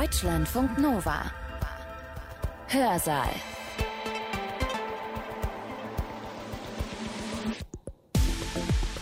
[0.00, 1.30] Deutschlandfunk Nova.
[2.66, 3.28] Hörsaal.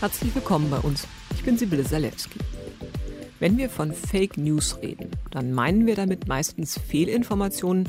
[0.01, 1.09] Herzlich willkommen bei uns.
[1.35, 2.39] Ich bin Sibylle Salewski.
[3.41, 7.89] Wenn wir von Fake News reden, dann meinen wir damit meistens Fehlinformationen,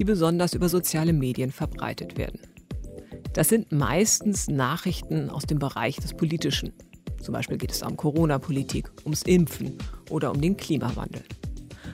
[0.00, 2.40] die besonders über soziale Medien verbreitet werden.
[3.32, 6.72] Das sind meistens Nachrichten aus dem Bereich des Politischen.
[7.22, 9.78] Zum Beispiel geht es um Corona-Politik, ums Impfen
[10.08, 11.22] oder um den Klimawandel.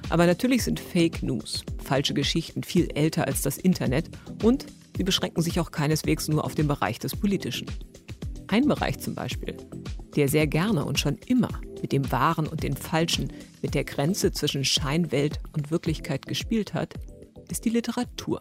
[0.09, 4.08] Aber natürlich sind Fake News, falsche Geschichten viel älter als das Internet
[4.43, 7.67] und sie beschränken sich auch keineswegs nur auf den Bereich des Politischen.
[8.48, 9.57] Ein Bereich zum Beispiel,
[10.14, 14.32] der sehr gerne und schon immer mit dem Wahren und dem Falschen, mit der Grenze
[14.32, 16.95] zwischen Scheinwelt und Wirklichkeit gespielt hat,
[17.50, 18.40] ist die Literatur.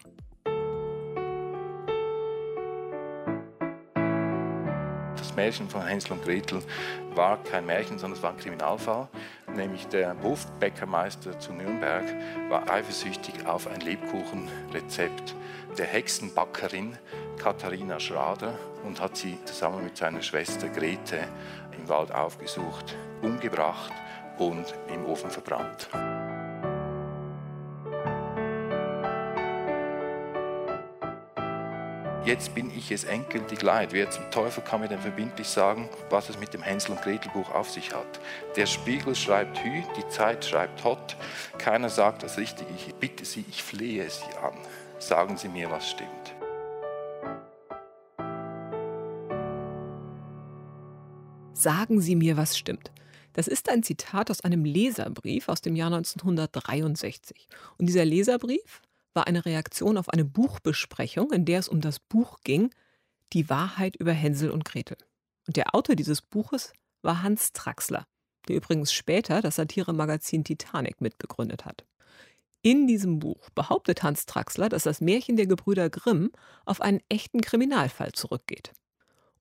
[5.36, 6.62] Märchen von Hänsel und Gretel
[7.14, 9.08] war kein Märchen, sondern es war ein Kriminalfall.
[9.56, 12.04] Nämlich der Hofbäckermeister zu Nürnberg
[12.50, 15.34] war eifersüchtig auf ein Lebkuchenrezept
[15.78, 16.98] der Hexenbackerin
[17.38, 21.20] Katharina Schrader und hat sie zusammen mit seiner Schwester Grete
[21.78, 23.92] im Wald aufgesucht, umgebracht
[24.38, 25.88] und im Ofen verbrannt.
[32.26, 33.92] Jetzt bin ich es endgültig leid.
[33.92, 37.30] Wer zum Teufel kann mir denn verbindlich sagen, was es mit dem Hänsel und Gretel
[37.32, 38.20] Buch auf sich hat?
[38.56, 41.16] Der Spiegel schreibt Hü, die Zeit schreibt Hot.
[41.58, 42.68] Keiner sagt das Richtige.
[42.76, 44.54] Ich bitte Sie, ich flehe Sie an.
[44.98, 46.10] Sagen Sie mir, was stimmt.
[51.52, 52.90] Sagen Sie mir, was stimmt.
[53.34, 57.46] Das ist ein Zitat aus einem Leserbrief aus dem Jahr 1963.
[57.78, 58.82] Und dieser Leserbrief
[59.16, 62.70] war eine Reaktion auf eine Buchbesprechung, in der es um das Buch ging,
[63.32, 64.96] Die Wahrheit über Hänsel und Gretel.
[65.48, 68.06] Und der Autor dieses Buches war Hans Traxler,
[68.46, 71.84] der übrigens später das Satiremagazin Titanic mitbegründet hat.
[72.62, 76.30] In diesem Buch behauptet Hans Traxler, dass das Märchen der Gebrüder Grimm
[76.64, 78.72] auf einen echten Kriminalfall zurückgeht.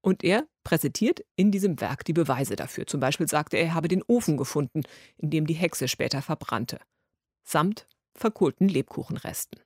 [0.02, 2.86] Und er präsentiert in diesem Werk die Beweise dafür.
[2.86, 4.82] Zum Beispiel sagte er, er habe den Ofen gefunden,
[5.18, 6.80] in dem die Hexe später verbrannte.
[7.44, 9.60] Samt verkohlten Lebkuchenresten.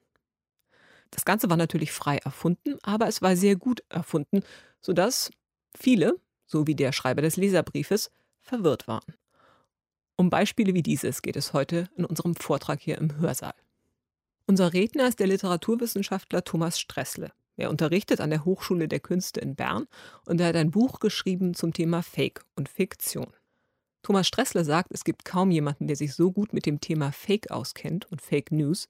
[1.11, 4.43] Das Ganze war natürlich frei erfunden, aber es war sehr gut erfunden,
[4.81, 5.31] sodass
[5.75, 8.11] viele, so wie der Schreiber des Leserbriefes,
[8.41, 9.13] verwirrt waren.
[10.15, 13.53] Um Beispiele wie dieses geht es heute in unserem Vortrag hier im Hörsaal.
[14.47, 17.31] Unser Redner ist der Literaturwissenschaftler Thomas Stressle.
[17.55, 19.87] Er unterrichtet an der Hochschule der Künste in Bern
[20.25, 23.31] und er hat ein Buch geschrieben zum Thema Fake und Fiktion.
[24.01, 27.51] Thomas Stressle sagt, es gibt kaum jemanden, der sich so gut mit dem Thema Fake
[27.51, 28.87] auskennt und Fake News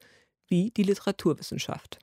[0.47, 1.99] wie die Literaturwissenschaft.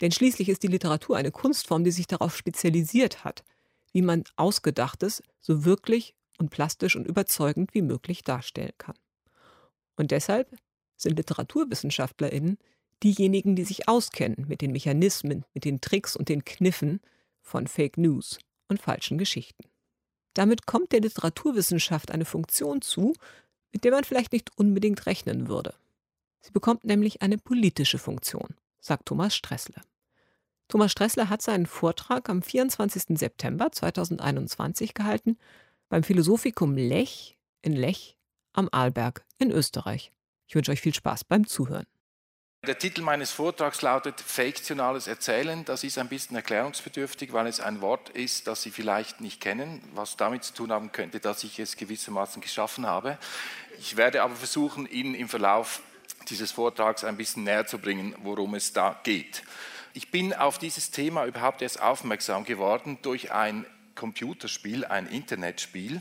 [0.00, 3.44] Denn schließlich ist die Literatur eine Kunstform, die sich darauf spezialisiert hat,
[3.92, 8.96] wie man Ausgedachtes so wirklich und plastisch und überzeugend wie möglich darstellen kann.
[9.96, 10.54] Und deshalb
[10.96, 12.58] sind LiteraturwissenschaftlerInnen
[13.02, 17.00] diejenigen, die sich auskennen mit den Mechanismen, mit den Tricks und den Kniffen
[17.40, 18.38] von Fake News
[18.68, 19.64] und falschen Geschichten.
[20.34, 23.12] Damit kommt der Literaturwissenschaft eine Funktion zu,
[23.72, 25.74] mit der man vielleicht nicht unbedingt rechnen würde.
[26.40, 29.80] Sie bekommt nämlich eine politische Funktion sagt Thomas Stressle.
[30.68, 33.18] Thomas Stressle hat seinen Vortrag am 24.
[33.18, 35.38] September 2021 gehalten
[35.88, 38.18] beim Philosophikum Lech in Lech
[38.52, 40.12] am Arlberg in Österreich.
[40.46, 41.86] Ich wünsche euch viel Spaß beim Zuhören.
[42.64, 45.64] Der Titel meines Vortrags lautet Fiktionales Erzählen.
[45.64, 49.82] Das ist ein bisschen erklärungsbedürftig, weil es ein Wort ist, das Sie vielleicht nicht kennen,
[49.94, 53.18] was damit zu tun haben könnte, dass ich es gewissermaßen geschaffen habe.
[53.80, 55.82] Ich werde aber versuchen, Ihnen im Verlauf
[56.30, 59.42] dieses Vortrags ein bisschen näher zu bringen, worum es da geht.
[59.94, 66.00] Ich bin auf dieses Thema überhaupt erst aufmerksam geworden durch ein Computerspiel, ein Internetspiel,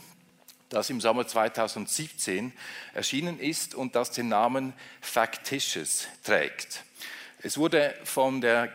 [0.69, 2.53] das im Sommer 2017
[2.93, 6.83] erschienen ist und das den Namen Factitious trägt.
[7.43, 8.71] Es wurde von der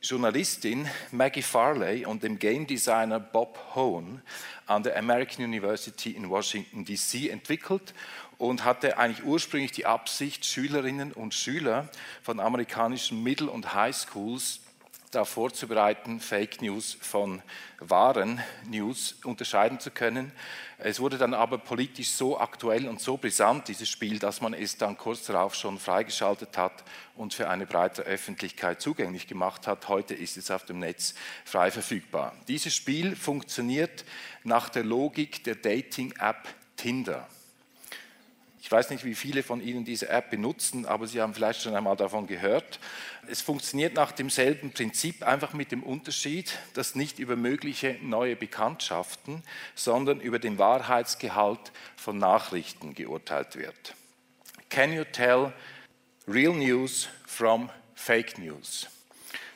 [0.00, 4.22] Journalistin Maggie Farley und dem Game Designer Bob Hone
[4.66, 7.92] an der American University in Washington, DC entwickelt
[8.38, 11.88] und hatte eigentlich ursprünglich die Absicht, Schülerinnen und Schüler
[12.22, 14.60] von amerikanischen Middle- und Highschools
[15.10, 17.42] darauf vorzubereiten, Fake News von
[17.78, 20.32] wahren News unterscheiden zu können.
[20.78, 24.76] Es wurde dann aber politisch so aktuell und so brisant, dieses Spiel, dass man es
[24.76, 26.84] dann kurz darauf schon freigeschaltet hat
[27.16, 29.88] und für eine breite Öffentlichkeit zugänglich gemacht hat.
[29.88, 31.14] Heute ist es auf dem Netz
[31.44, 32.34] frei verfügbar.
[32.46, 34.04] Dieses Spiel funktioniert
[34.44, 37.26] nach der Logik der Dating-App Tinder.
[38.68, 41.74] Ich weiß nicht, wie viele von Ihnen diese App benutzen, aber Sie haben vielleicht schon
[41.74, 42.80] einmal davon gehört.
[43.26, 49.42] Es funktioniert nach demselben Prinzip, einfach mit dem Unterschied, dass nicht über mögliche neue Bekanntschaften,
[49.74, 53.94] sondern über den Wahrheitsgehalt von Nachrichten geurteilt wird.
[54.68, 55.54] Can you tell
[56.28, 58.86] Real News from Fake News.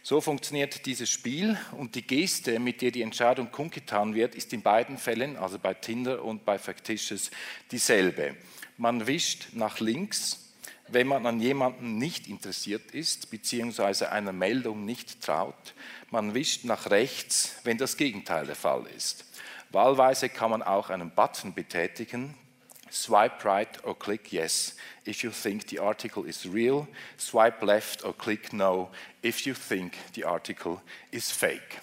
[0.03, 4.63] So funktioniert dieses Spiel und die Geste, mit der die Entscheidung kundgetan wird, ist in
[4.63, 7.31] beiden Fällen, also bei Tinder und bei Factitious,
[7.71, 8.37] dieselbe.
[8.77, 10.53] Man wischt nach links,
[10.89, 15.75] wenn man an jemanden nicht interessiert ist, beziehungsweise einer Meldung nicht traut.
[16.11, 19.25] Man wischt nach rechts, wenn das Gegenteil der Fall ist.
[19.71, 22.35] Wahlweise kann man auch einen Button betätigen,
[22.93, 24.77] Swipe right or click yes
[25.07, 26.87] if you think the article is real.
[27.17, 28.91] Swipe left or click no
[29.23, 31.81] if you think the article is fake.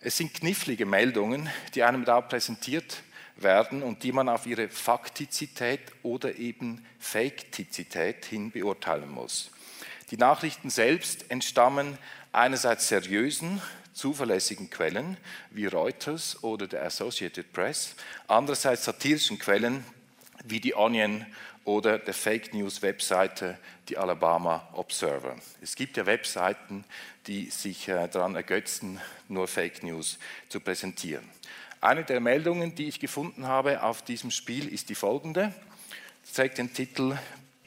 [0.00, 3.02] Es sind knifflige Meldungen, die einem da präsentiert
[3.36, 9.50] werden und die man auf ihre Faktizität oder eben Faktizität hin beurteilen muss.
[10.10, 11.98] Die Nachrichten selbst entstammen
[12.32, 13.60] einerseits seriösen,
[13.92, 15.16] zuverlässigen Quellen
[15.50, 17.94] wie Reuters oder der Associated Press,
[18.28, 19.84] andererseits satirischen Quellen
[20.44, 21.24] wie die Onion
[21.64, 23.58] oder der Fake News Webseite,
[23.88, 25.36] die Alabama Observer.
[25.62, 26.84] Es gibt ja Webseiten,
[27.26, 31.26] die sich äh, daran ergötzen, nur Fake News zu präsentieren.
[31.84, 35.52] Eine der Meldungen, die ich gefunden habe auf diesem Spiel, ist die folgende.
[36.22, 37.18] Sie trägt den Titel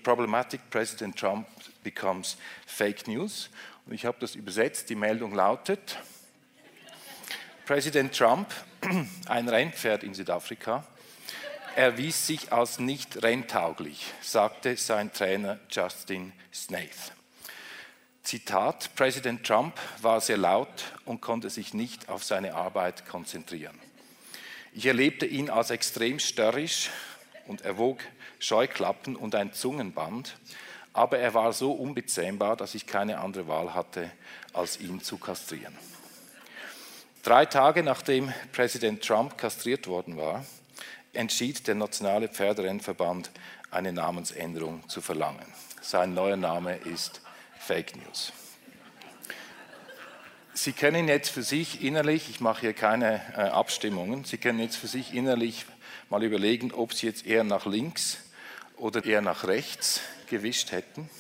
[0.02, 1.46] Problematic President Trump
[1.84, 2.36] becomes
[2.66, 3.52] Fake News.
[3.86, 4.90] Und ich habe das übersetzt.
[4.90, 6.00] Die Meldung lautet,
[7.68, 8.52] Präsident Trump,
[9.28, 10.84] ein Rennpferd in Südafrika,
[11.76, 17.12] erwies sich als nicht renntauglich, sagte sein Trainer Justin Snaith.
[18.24, 23.80] Zitat, Präsident Trump war sehr laut und konnte sich nicht auf seine Arbeit konzentrieren.
[24.78, 26.92] Ich erlebte ihn als extrem störrisch
[27.48, 27.98] und erwog
[28.38, 30.38] Scheuklappen und ein Zungenband,
[30.94, 34.12] aber er war so unbezähmbar, dass ich keine andere Wahl hatte,
[34.54, 35.76] als ihn zu kastrieren.
[37.24, 40.46] Drei Tage nachdem Präsident Trump kastriert worden war,
[41.12, 43.32] entschied der Nationale Pferderennverband,
[43.72, 45.52] eine Namensänderung zu verlangen.
[45.82, 47.22] Sein neuer Name ist
[47.58, 48.32] Fake News.
[50.58, 54.76] Sie können jetzt für sich innerlich, ich mache hier keine äh, Abstimmungen, Sie können jetzt
[54.76, 55.68] für sich innerlich
[56.10, 58.18] mal überlegen, ob Sie jetzt eher nach links
[58.76, 61.12] oder eher nach rechts gewischt hätten.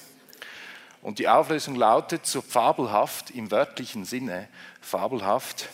[1.03, 4.47] Und die Auflösung lautet so fabelhaft im wörtlichen Sinne,
[4.81, 5.69] fabelhaft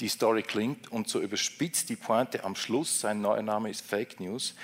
[0.00, 4.20] die Story klingt und so überspitzt die Pointe am Schluss, sein neuer Name ist Fake
[4.20, 4.54] News.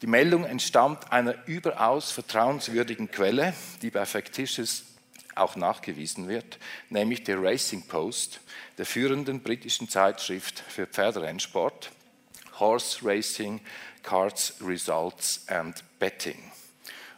[0.00, 3.52] Die Meldung entstammt einer überaus vertrauenswürdigen Quelle,
[3.82, 4.84] die bei Factitious
[5.38, 6.58] auch nachgewiesen wird,
[6.90, 8.40] nämlich der Racing Post,
[8.76, 11.90] der führenden britischen Zeitschrift für Pferderennsport,
[12.58, 13.60] Horse Racing,
[14.02, 16.50] Cards, Results and Betting.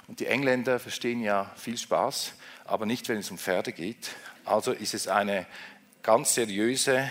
[0.08, 2.32] Und die Engländer verstehen ja viel Spaß,
[2.64, 4.10] aber nicht, wenn es um Pferde geht.
[4.44, 5.46] Also ist es eine
[6.02, 7.10] ganz seriöse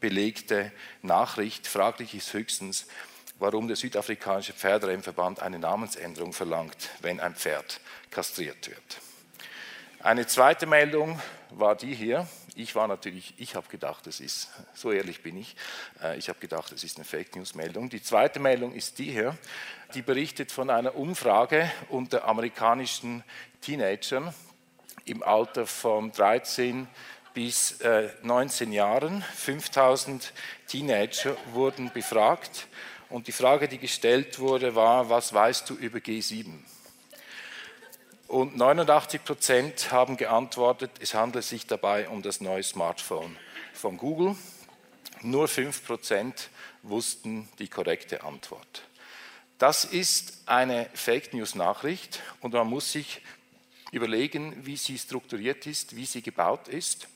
[0.00, 0.72] belegte
[1.02, 1.66] Nachricht.
[1.66, 2.86] Fraglich ist höchstens,
[3.38, 9.01] warum der südafrikanische Pferderennverband eine Namensänderung verlangt, wenn ein Pferd kastriert wird.
[10.02, 11.20] Eine zweite Meldung
[11.50, 12.26] war die hier.
[12.56, 15.54] Ich war natürlich, ich habe gedacht, es ist, so ehrlich bin ich,
[16.02, 17.88] äh, ich habe gedacht, es ist eine Fake News Meldung.
[17.88, 19.38] Die zweite Meldung ist die hier,
[19.94, 23.22] die berichtet von einer Umfrage unter amerikanischen
[23.60, 24.34] Teenagern
[25.04, 26.88] im Alter von 13
[27.32, 27.78] bis
[28.22, 29.22] 19 äh, Jahren.
[29.36, 30.32] 5000
[30.66, 32.66] Teenager wurden befragt
[33.08, 36.58] und die Frage, die gestellt wurde, war, was weißt du über G7?
[38.32, 43.36] Und 89 Prozent haben geantwortet, es handelt sich dabei um das neue Smartphone
[43.74, 44.36] von Google.
[45.20, 46.48] Nur 5 Prozent
[46.82, 48.84] wussten die korrekte Antwort.
[49.58, 53.20] Das ist eine Fake News-Nachricht und man muss sich
[53.90, 57.08] überlegen, wie sie strukturiert ist, wie sie gebaut ist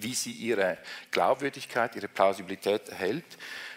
[0.00, 0.78] wie sie ihre
[1.10, 3.24] Glaubwürdigkeit, ihre Plausibilität erhält.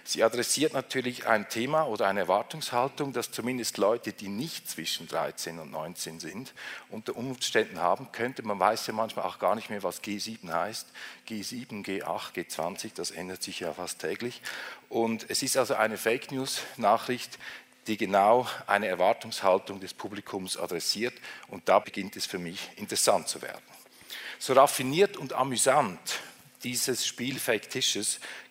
[0.03, 5.60] Sie adressiert natürlich ein Thema oder eine Erwartungshaltung, dass zumindest Leute, die nicht zwischen 13
[5.60, 6.53] und 19 sind,
[6.89, 8.41] unter Umständen haben könnte.
[8.43, 10.88] Man weiß ja manchmal auch gar nicht mehr, was G7 heißt.
[11.27, 14.41] G7, G8, G20, das ändert sich ja fast täglich.
[14.89, 17.38] Und es ist also eine Fake News-Nachricht,
[17.88, 21.13] die genau eine Erwartungshaltung des Publikums adressiert.
[21.48, 23.62] Und da beginnt es für mich interessant zu werden.
[24.39, 26.00] So raffiniert und amüsant
[26.63, 27.68] dieses Spiel Fake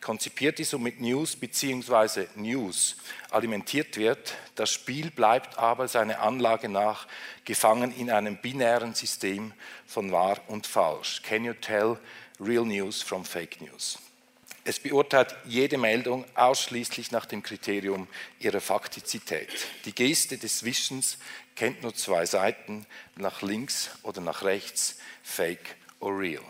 [0.00, 2.26] konzipiert ist und mit News bzw.
[2.36, 2.96] News
[3.30, 4.34] alimentiert wird.
[4.54, 7.06] Das Spiel bleibt aber seiner Anlage nach
[7.44, 9.52] gefangen in einem binären System
[9.86, 11.22] von wahr und falsch.
[11.22, 11.98] Can you tell
[12.40, 13.98] real news from fake news?
[14.64, 19.48] Es beurteilt jede Meldung ausschließlich nach dem Kriterium ihrer Faktizität.
[19.86, 21.16] Die Geste des Wischens
[21.56, 22.86] kennt nur zwei Seiten,
[23.16, 26.44] nach links oder nach rechts, fake or real.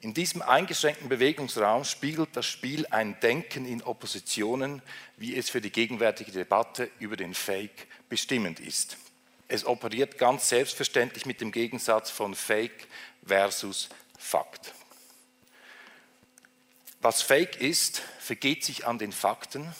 [0.00, 4.80] In diesem eingeschränkten Bewegungsraum spiegelt das Spiel ein Denken in Oppositionen,
[5.16, 8.96] wie es für die gegenwärtige Debatte über den Fake bestimmend ist.
[9.48, 12.86] Es operiert ganz selbstverständlich mit dem Gegensatz von Fake
[13.26, 14.72] versus Fakt.
[17.00, 19.74] Was Fake ist, vergeht sich an den Fakten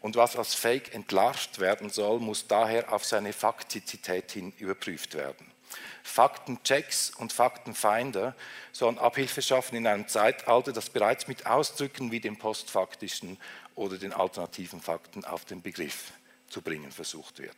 [0.00, 5.53] und was als Fake entlarvt werden soll, muss daher auf seine Faktizität hin überprüft werden.
[6.02, 8.34] Faktenchecks und Faktenfinder
[8.72, 13.38] sollen Abhilfe schaffen in einem Zeitalter, das bereits mit Ausdrücken wie dem postfaktischen
[13.74, 16.12] oder den alternativen Fakten auf den Begriff
[16.48, 17.56] zu bringen versucht wird.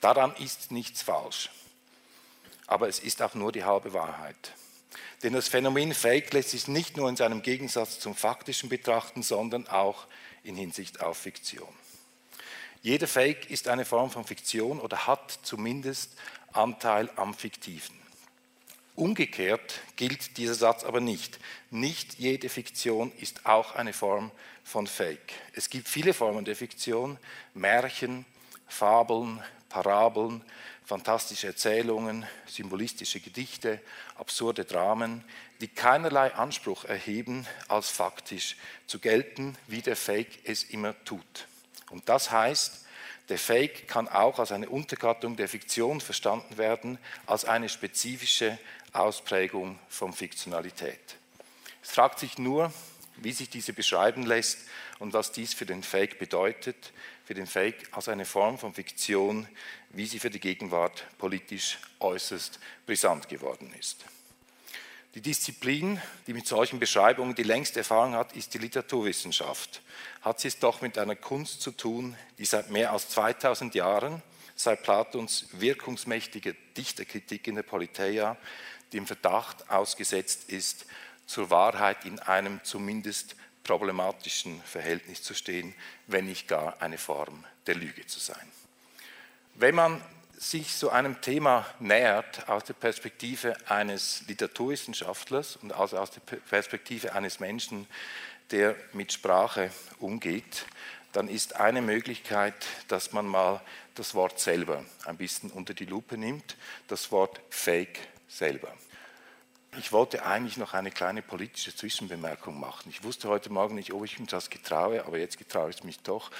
[0.00, 1.50] Daran ist nichts falsch,
[2.66, 4.52] aber es ist auch nur die halbe Wahrheit.
[5.22, 9.66] Denn das Phänomen Fake lässt sich nicht nur in seinem Gegensatz zum Faktischen betrachten, sondern
[9.66, 10.06] auch
[10.42, 11.68] in Hinsicht auf Fiktion.
[12.82, 16.12] Jeder Fake ist eine Form von Fiktion oder hat zumindest
[16.56, 17.94] Anteil am Fiktiven.
[18.94, 21.38] Umgekehrt gilt dieser Satz aber nicht.
[21.70, 24.30] Nicht jede Fiktion ist auch eine Form
[24.64, 25.34] von Fake.
[25.52, 27.18] Es gibt viele Formen der Fiktion,
[27.52, 28.24] Märchen,
[28.66, 30.42] Fabeln, Parabeln,
[30.86, 33.80] fantastische Erzählungen, symbolistische Gedichte,
[34.14, 35.22] absurde Dramen,
[35.60, 41.48] die keinerlei Anspruch erheben, als faktisch zu gelten, wie der Fake es immer tut.
[41.90, 42.85] Und das heißt,
[43.28, 48.58] der Fake kann auch als eine Untergattung der Fiktion verstanden werden, als eine spezifische
[48.92, 51.16] Ausprägung von Fiktionalität.
[51.82, 52.72] Es fragt sich nur,
[53.16, 54.58] wie sich diese beschreiben lässt
[54.98, 56.92] und was dies für den Fake bedeutet,
[57.24, 59.48] für den Fake als eine Form von Fiktion,
[59.90, 64.04] wie sie für die Gegenwart politisch äußerst brisant geworden ist.
[65.16, 69.80] Die Disziplin, die mit solchen Beschreibungen die längste Erfahrung hat, ist die Literaturwissenschaft.
[70.20, 74.22] Hat sie es doch mit einer Kunst zu tun, die seit mehr als 2000 Jahren,
[74.56, 78.36] seit Platons wirkungsmächtige Dichterkritik in der Politeia,
[78.92, 80.84] dem Verdacht ausgesetzt ist,
[81.24, 85.74] zur Wahrheit in einem zumindest problematischen Verhältnis zu stehen,
[86.08, 88.52] wenn nicht gar eine Form der Lüge zu sein.
[89.54, 90.02] Wenn man
[90.38, 97.14] sich so einem Thema nähert aus der Perspektive eines Literaturwissenschaftlers und also aus der Perspektive
[97.14, 97.86] eines Menschen,
[98.50, 100.66] der mit Sprache umgeht,
[101.12, 102.54] dann ist eine Möglichkeit,
[102.88, 103.62] dass man mal
[103.94, 106.56] das Wort selber ein bisschen unter die Lupe nimmt,
[106.88, 108.72] das Wort Fake selber.
[109.78, 112.90] Ich wollte eigentlich noch eine kleine politische Zwischenbemerkung machen.
[112.90, 116.00] Ich wusste heute Morgen nicht, ob ich mich das getraue, aber jetzt getraue ich mich
[116.00, 116.30] doch.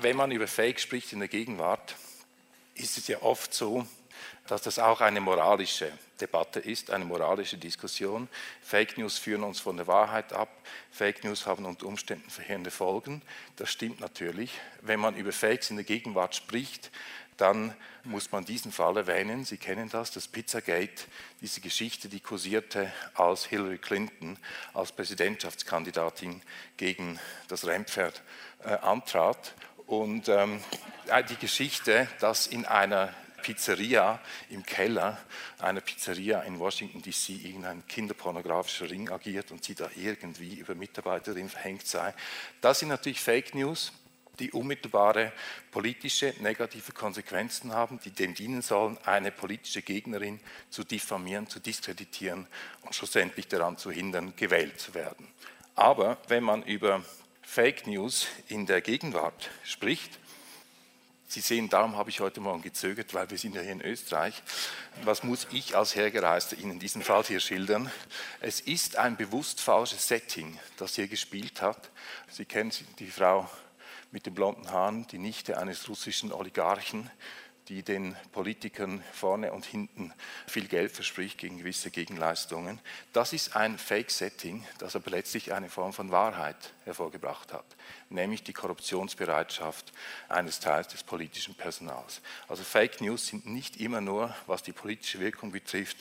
[0.00, 1.94] Wenn man über Fake spricht in der Gegenwart,
[2.78, 3.86] ist es ja oft so,
[4.46, 8.28] dass das auch eine moralische Debatte ist, eine moralische Diskussion.
[8.62, 10.48] Fake News führen uns von der Wahrheit ab.
[10.90, 13.22] Fake News haben unter Umständen verheerende Folgen.
[13.56, 14.52] Das stimmt natürlich.
[14.80, 16.90] Wenn man über Fakes in der Gegenwart spricht,
[17.36, 19.44] dann muss man diesen Fall erwähnen.
[19.44, 21.04] Sie kennen das, das Pizzagate,
[21.40, 24.38] diese Geschichte, die kursierte, als Hillary Clinton
[24.74, 26.42] als Präsidentschaftskandidatin
[26.76, 28.22] gegen das Rennpferd
[28.64, 29.54] äh, antrat
[29.88, 30.60] und ähm,
[31.30, 35.18] die Geschichte, dass in einer Pizzeria im Keller
[35.58, 41.48] einer Pizzeria in Washington DC irgendein kinderpornografischer Ring agiert und sie da irgendwie über Mitarbeiterin
[41.48, 42.14] verhängt sei.
[42.60, 43.92] Das sind natürlich Fake News,
[44.38, 45.32] die unmittelbare
[45.70, 52.46] politische negative Konsequenzen haben, die dem dienen sollen, eine politische Gegnerin zu diffamieren, zu diskreditieren
[52.82, 55.26] und schlussendlich daran zu hindern, gewählt zu werden.
[55.74, 57.02] Aber wenn man über
[57.50, 60.18] Fake News in der Gegenwart spricht.
[61.28, 64.42] Sie sehen, darum habe ich heute Morgen gezögert, weil wir sind ja hier in Österreich.
[65.02, 67.90] Was muss ich als Hergereister Ihnen in diesem Fall hier schildern?
[68.42, 71.90] Es ist ein bewusst falsches Setting, das hier gespielt hat.
[72.30, 73.48] Sie kennen die Frau
[74.10, 77.10] mit den blonden Haaren, die Nichte eines russischen Oligarchen,
[77.68, 80.12] die den Politikern vorne und hinten
[80.46, 82.80] viel Geld verspricht gegen gewisse Gegenleistungen.
[83.12, 87.66] Das ist ein Fake-Setting, das aber letztlich eine Form von Wahrheit hervorgebracht hat,
[88.08, 89.92] nämlich die Korruptionsbereitschaft
[90.28, 92.22] eines Teils des politischen Personals.
[92.48, 95.98] Also Fake News sind nicht immer nur, was die politische Wirkung betrifft,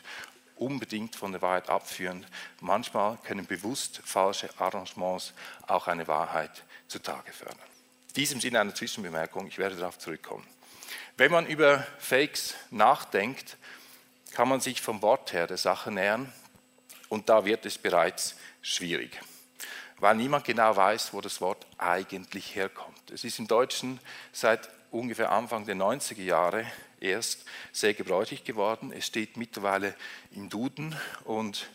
[0.56, 2.28] unbedingt von der Wahrheit abführend.
[2.62, 5.34] Manchmal können bewusst falsche Arrangements
[5.68, 7.60] auch eine Wahrheit zutage fördern.
[8.08, 10.48] In diesem Sinne eine Zwischenbemerkung, ich werde darauf zurückkommen.
[11.20, 13.58] Wenn man über Fakes nachdenkt,
[14.34, 16.32] kann man sich vom Wort her der Sache nähern
[17.10, 19.20] und da wird es bereits schwierig,
[19.98, 23.10] weil niemand genau weiß, wo das Wort eigentlich herkommt.
[23.10, 24.00] Es ist im Deutschen
[24.32, 26.68] seit ungefähr Anfang der 90er Jahre
[27.00, 28.92] erst sehr gebräuchlich geworden.
[28.92, 29.96] Es steht mittlerweile
[30.36, 31.68] im Duden und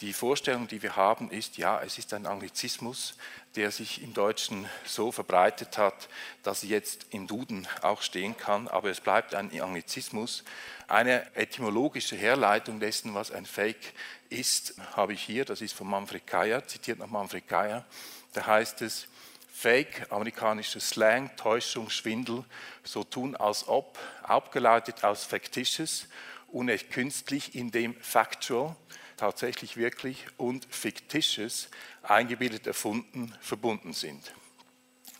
[0.00, 3.16] die Vorstellung, die wir haben, ist, ja, es ist ein Anglizismus,
[3.54, 6.08] der sich im Deutschen so verbreitet hat,
[6.42, 10.42] dass er jetzt im Duden auch stehen kann, aber es bleibt ein Anglizismus.
[10.88, 13.92] Eine etymologische Herleitung dessen, was ein Fake
[14.30, 17.84] ist, habe ich hier, das ist von Manfred Kaya, zitiert nach Manfred Kaya,
[18.32, 19.06] da heißt es,
[19.52, 22.44] Fake, amerikanischer Slang, Täuschung, Schwindel,
[22.82, 26.06] so tun als ob, abgeleitet aus Factitious,
[26.48, 28.74] unecht künstlich, indem Factual,
[29.20, 31.68] tatsächlich wirklich, und Fictitious,
[32.02, 34.32] eingebildet erfunden, verbunden sind.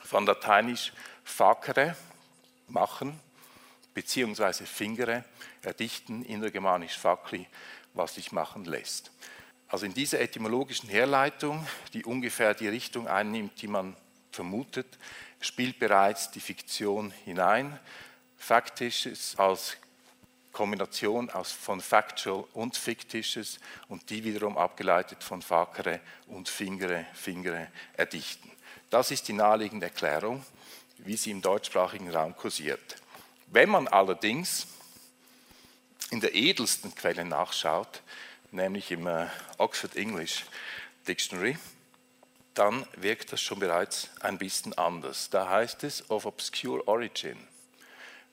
[0.02, 1.95] Von lateinisch facere,
[2.66, 3.21] machen,
[3.92, 5.25] beziehungsweise fingere,
[5.61, 7.47] erdichten, innergermanisch facli,
[7.92, 9.11] was sich machen lässt.
[9.69, 13.95] Also in dieser etymologischen Herleitung, die ungefähr die Richtung einnimmt, die man
[14.33, 14.99] vermutet,
[15.42, 17.78] spielt bereits die Fiktion hinein.
[18.38, 19.76] Faktisches als
[20.52, 27.69] Kombination aus von Factual und Fiktisches und die wiederum abgeleitet von Fakere und Fingere, Fingere
[27.95, 28.50] erdichten.
[28.90, 30.45] Das ist die naheliegende Erklärung,
[30.99, 32.97] wie sie im deutschsprachigen Raum kursiert.
[33.47, 34.66] Wenn man allerdings
[36.11, 38.02] in der edelsten Quelle nachschaut,
[38.50, 39.26] nämlich im äh,
[39.59, 40.45] Oxford English
[41.07, 41.57] Dictionary,
[42.54, 45.30] dann wirkt das schon bereits ein bisschen anders.
[45.30, 47.38] Da heißt es, of obscure origin,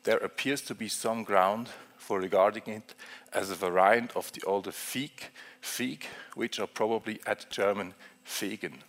[0.07, 2.95] there appears to be some ground for regarding it
[3.33, 7.93] as a variant of the older Fieg, Fieg, which are probably at German
[8.25, 8.83] Fegen,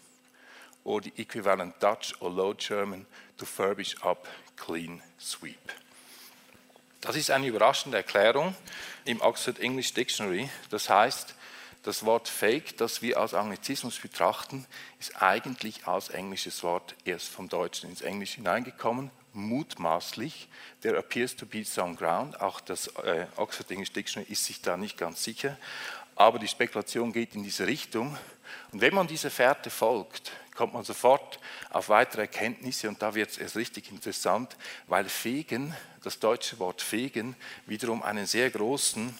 [0.84, 3.04] or the equivalent Dutch or Low German
[3.36, 5.72] to furbish up, clean, sweep.
[7.00, 8.54] Das ist eine überraschende Erklärung
[9.04, 10.48] im Oxford English Dictionary.
[10.70, 11.34] Das heißt,
[11.82, 14.66] das Wort Fake, das wir als Anglizismus betrachten,
[15.00, 20.48] ist eigentlich als englisches Wort erst vom Deutschen ins Englische hineingekommen, mutmaßlich.
[20.80, 22.40] There appears to be some ground.
[22.40, 25.56] Auch das äh, Oxford English Dictionary ist sich da nicht ganz sicher.
[26.16, 28.16] Aber die Spekulation geht in diese Richtung.
[28.72, 31.38] Und wenn man dieser Fährte folgt, kommt man sofort
[31.70, 34.56] auf weitere Erkenntnisse und da wird es erst richtig interessant,
[34.88, 39.16] weil Fegen, das deutsche Wort Fegen, wiederum einen sehr großen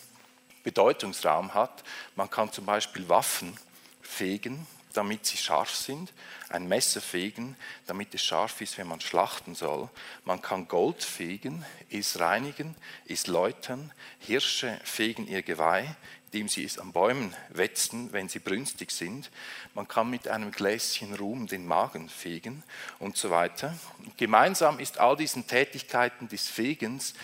[0.65, 1.85] Bedeutungsraum hat.
[2.17, 3.57] Man kann zum Beispiel Waffen
[4.03, 6.13] fegen, damit sie scharf sind,
[6.49, 9.89] ein Messer fegen, damit es scharf ist, wenn man schlachten soll.
[10.25, 12.75] Man kann Gold fegen, es reinigen,
[13.07, 15.95] es läutern, Hirsche fegen ihr Geweih,
[16.27, 19.31] indem sie es an Bäumen wetzen, wenn sie brünstig sind.
[19.75, 22.63] Man kann mit einem Gläschen Ruhm den Magen fegen
[22.99, 23.75] und so weiter.
[24.19, 27.15] Gemeinsam ist all diesen Tätigkeiten des Fegens,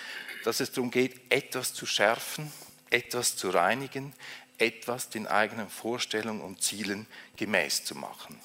[0.44, 2.50] dass es darum geht, etwas zu schärfen,
[2.90, 4.14] etwas zu reinigen,
[4.58, 8.38] etwas den eigenen Vorstellungen und Zielen gemäß zu machen.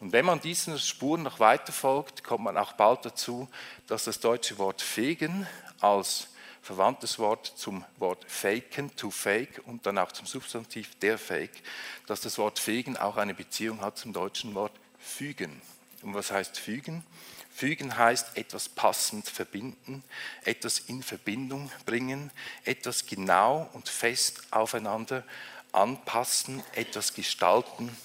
[0.00, 3.48] Und wenn man diesen Spuren noch weiter folgt, kommt man auch bald dazu,
[3.86, 5.46] dass das deutsche Wort fegen
[5.80, 6.28] als
[6.62, 11.62] verwandtes Wort zum Wort faken, to fake und dann auch zum Substantiv der Fake,
[12.06, 15.60] dass das Wort fegen auch eine Beziehung hat zum deutschen Wort fügen.
[16.02, 17.04] Und was heißt fügen?
[17.50, 20.02] Fügen heißt etwas passend verbinden,
[20.44, 22.32] etwas in Verbindung bringen,
[22.64, 25.22] etwas genau und fest aufeinander
[25.70, 27.96] anpassen, etwas gestalten,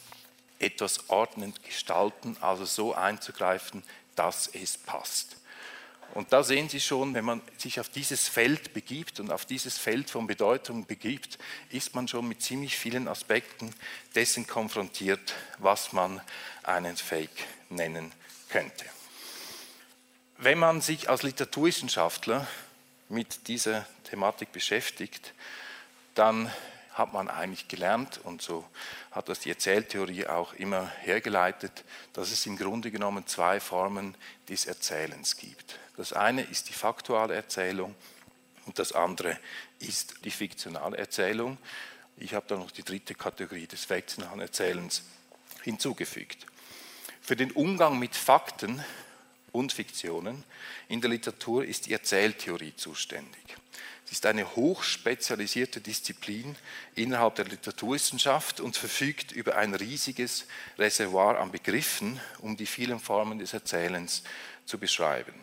[0.59, 3.83] etwas ordnend gestalten, also so einzugreifen,
[4.15, 5.37] dass es passt.
[6.13, 9.77] Und da sehen Sie schon, wenn man sich auf dieses Feld begibt und auf dieses
[9.77, 11.37] Feld von Bedeutung begibt,
[11.69, 13.73] ist man schon mit ziemlich vielen Aspekten
[14.15, 16.19] dessen konfrontiert, was man
[16.63, 18.11] einen Fake nennen
[18.49, 18.85] könnte.
[20.37, 22.47] Wenn man sich als Literaturwissenschaftler
[23.09, 25.33] mit dieser Thematik beschäftigt,
[26.15, 26.51] dann
[26.93, 28.65] hat man eigentlich gelernt, und so
[29.11, 34.15] hat das die Erzähltheorie auch immer hergeleitet, dass es im Grunde genommen zwei Formen
[34.49, 35.79] des Erzählens gibt.
[35.97, 37.95] Das eine ist die faktuale Erzählung
[38.65, 39.37] und das andere
[39.79, 41.57] ist die fiktionale Erzählung.
[42.17, 45.03] Ich habe da noch die dritte Kategorie des fiktionalen Erzählens
[45.63, 46.45] hinzugefügt.
[47.21, 48.83] Für den Umgang mit Fakten
[49.51, 50.43] und Fiktionen
[50.87, 53.55] in der Literatur ist die Erzähltheorie zuständig.
[54.11, 56.55] Ist eine hochspezialisierte Disziplin
[56.95, 60.45] innerhalb der Literaturwissenschaft und verfügt über ein riesiges
[60.77, 64.23] Reservoir an Begriffen, um die vielen Formen des Erzählens
[64.65, 65.33] zu beschreiben.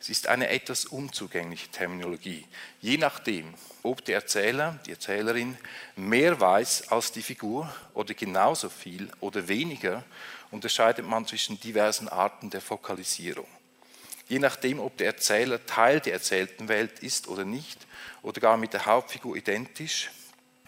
[0.00, 2.46] Es ist eine etwas unzugängliche Terminologie.
[2.80, 5.56] Je nachdem, ob der Erzähler, die Erzählerin
[5.96, 10.04] mehr weiß als die Figur oder genauso viel oder weniger,
[10.50, 13.48] unterscheidet man zwischen diversen Arten der Fokalisierung.
[14.28, 17.86] Je nachdem, ob der Erzähler Teil der erzählten Welt ist oder nicht,
[18.22, 20.10] oder gar mit der Hauptfigur identisch,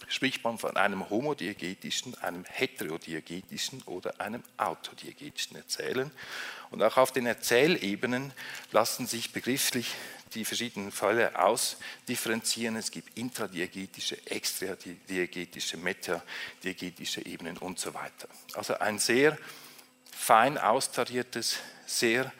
[0.06, 6.10] spricht man von einem homodiegetischen, einem heterodiegetischen oder einem autodiegetischen Erzählen.
[6.70, 8.32] Und auch auf den Erzählebenen
[8.72, 9.94] lassen sich begrifflich
[10.34, 12.76] die verschiedenen Fälle ausdifferenzieren.
[12.76, 18.28] Es gibt intradiegetische, extradiegetische, metadiegetische Ebenen und so weiter.
[18.54, 19.36] Also ein sehr
[20.12, 22.32] fein austariertes, sehr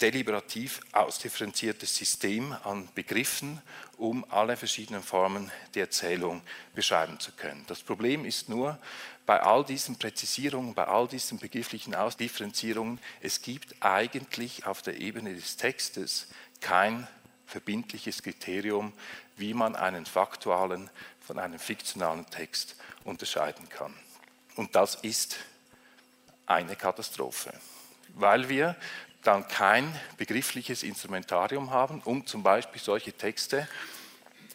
[0.00, 3.60] deliberativ ausdifferenziertes System an Begriffen
[3.98, 6.40] um alle verschiedenen Formen der Erzählung
[6.74, 7.64] beschreiben zu können.
[7.66, 8.78] Das Problem ist nur,
[9.26, 15.34] bei all diesen Präzisierungen, bei all diesen begrifflichen Ausdifferenzierungen, es gibt eigentlich auf der Ebene
[15.34, 16.28] des Textes
[16.60, 17.06] kein
[17.46, 18.92] verbindliches Kriterium,
[19.36, 20.88] wie man einen faktualen
[21.20, 23.94] von einem fiktionalen Text unterscheiden kann.
[24.56, 25.36] Und das ist
[26.46, 27.52] eine Katastrophe,
[28.14, 28.76] weil wir
[29.22, 33.68] dann kein begriffliches Instrumentarium haben, um zum Beispiel solche Texte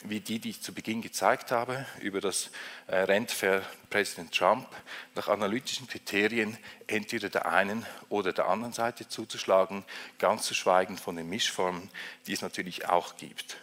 [0.06, 2.52] wie die, die ich zu Beginn gezeigt habe, über das
[2.88, 4.68] äh, Rent für Präsident Trump,
[5.16, 9.86] nach analytischen Kriterien entweder der einen oder der anderen Seite zuzuschlagen,
[10.20, 11.90] ganz zu schweigen von den Mischformen,
[12.28, 13.58] die es natürlich auch gibt.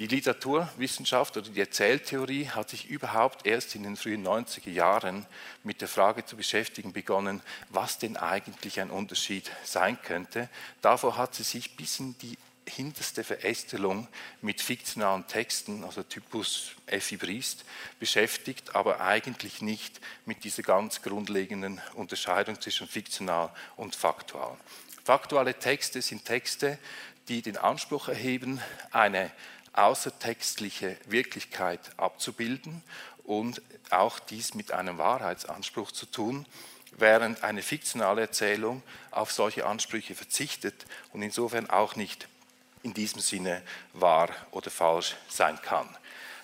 [0.00, 5.26] Die Literaturwissenschaft oder die Erzähltheorie hat sich überhaupt erst in den frühen 90er Jahren
[5.62, 10.48] mit der Frage zu beschäftigen begonnen, was denn eigentlich ein Unterschied sein könnte.
[10.80, 14.08] Davor hat sie sich bis in die hinterste Verästelung
[14.40, 17.66] mit fiktionalen Texten, also Typus Effi Briest,
[17.98, 24.56] beschäftigt, aber eigentlich nicht mit dieser ganz grundlegenden Unterscheidung zwischen fiktional und faktual.
[25.04, 26.78] Faktuale Texte sind Texte,
[27.28, 28.60] die den Anspruch erheben,
[28.92, 29.30] eine
[29.72, 32.82] außertextliche Wirklichkeit abzubilden
[33.24, 36.46] und auch dies mit einem Wahrheitsanspruch zu tun,
[36.92, 42.28] während eine fiktionale Erzählung auf solche Ansprüche verzichtet und insofern auch nicht
[42.82, 45.88] in diesem Sinne wahr oder falsch sein kann.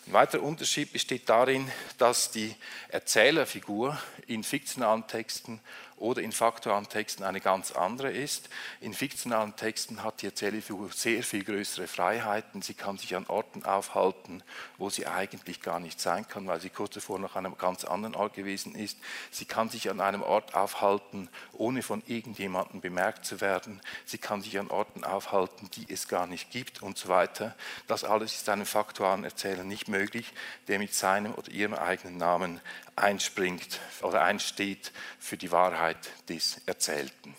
[0.07, 2.55] Ein weiterer Unterschied besteht darin, dass die
[2.89, 5.61] Erzählerfigur in fiktionalen Texten
[5.97, 8.49] oder in faktualen Texten eine ganz andere ist.
[8.81, 12.61] In fiktionalen Texten hat die Erzählfigur sehr viel größere Freiheiten.
[12.61, 14.43] Sie kann sich an Orten aufhalten,
[14.77, 17.85] wo sie eigentlich gar nicht sein kann, weil sie kurz zuvor noch an einem ganz
[17.85, 18.99] anderen Ort gewesen ist.
[19.31, 23.81] Sie kann sich an einem Ort aufhalten, ohne von irgendjemandem bemerkt zu werden.
[24.05, 27.55] Sie kann sich an Orten aufhalten, die es gar nicht gibt und so weiter.
[27.87, 30.33] Das alles ist einem faktualen Erzähler nicht möglich,
[30.69, 32.61] der mit seinem oder ihrem eigenen Namen
[32.97, 37.35] einspringt oder einsteht für die Wahrheit des Erzählten.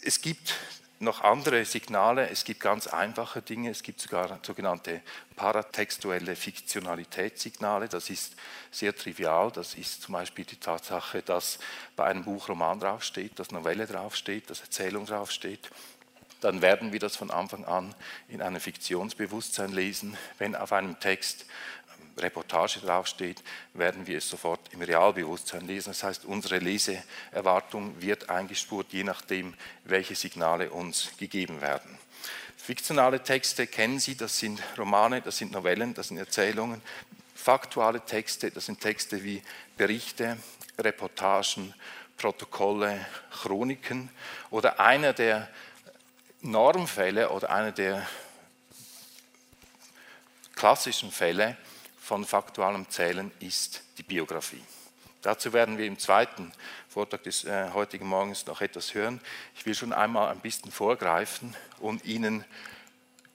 [0.00, 0.54] Es gibt
[1.00, 5.00] noch andere Signale, es gibt ganz einfache Dinge, es gibt sogar sogenannte
[5.36, 8.34] paratextuelle Fiktionalitätssignale, das ist
[8.70, 11.58] sehr trivial, das ist zum Beispiel die Tatsache, dass
[11.94, 15.70] bei einem Buch Roman draufsteht, dass Novelle draufsteht, dass Erzählung draufsteht,
[16.40, 17.94] dann werden wir das von Anfang an
[18.28, 20.16] in einem Fiktionsbewusstsein lesen.
[20.38, 21.46] Wenn auf einem Text
[22.20, 23.42] Reportage draufsteht,
[23.74, 25.90] werden wir es sofort im Realbewusstsein lesen.
[25.90, 29.54] Das heißt, unsere Leseerwartung wird eingespurt, je nachdem,
[29.84, 31.98] welche Signale uns gegeben werden.
[32.56, 36.82] Fiktionale Texte kennen Sie, das sind Romane, das sind Novellen, das sind Erzählungen.
[37.34, 39.42] Faktuale Texte, das sind Texte wie
[39.76, 40.36] Berichte,
[40.78, 41.72] Reportagen,
[42.18, 44.10] Protokolle, Chroniken
[44.50, 45.48] oder einer der
[46.42, 48.06] Normfälle oder einer der
[50.54, 51.56] klassischen Fälle
[52.08, 54.62] von faktualem Zählen ist die Biografie.
[55.20, 56.52] Dazu werden wir im zweiten
[56.88, 59.20] Vortrag des äh, heutigen Morgens noch etwas hören.
[59.54, 62.46] Ich will schon einmal ein bisschen vorgreifen und Ihnen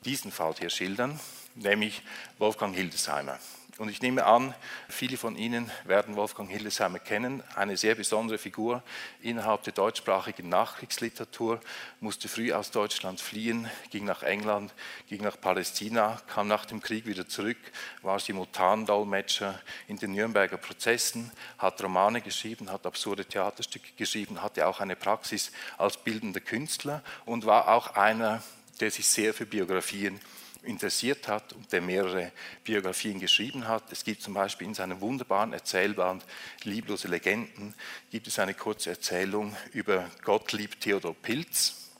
[0.06, 1.20] diesen Fall hier schildern,
[1.54, 2.02] nämlich
[2.40, 3.38] Wolfgang Hildesheimer.
[3.80, 4.54] Und ich nehme an,
[4.88, 8.84] viele von Ihnen werden Wolfgang Hildesheimer kennen, eine sehr besondere Figur
[9.20, 11.60] innerhalb der deutschsprachigen Nachkriegsliteratur,
[12.00, 14.72] musste früh aus Deutschland fliehen, ging nach England,
[15.10, 17.58] ging nach Palästina, kam nach dem Krieg wieder zurück,
[18.04, 24.82] war Simultandolmetscher in den Nürnberger Prozessen, hat Romane geschrieben, hat absurde Theaterstücke geschrieben, hatte auch
[24.82, 28.44] eine Praxis als bildender Künstler und war auch einer,
[28.80, 30.20] der sich sehr für Biografien
[30.64, 32.32] interessiert hat und der mehrere
[32.64, 33.92] Biografien geschrieben hat.
[33.92, 36.24] Es gibt zum Beispiel in seinem wunderbaren Erzählband
[36.64, 37.74] Lieblose Legenden
[38.12, 41.92] gibt es eine kurze Erzählung über Gottlieb Theodor Pilz,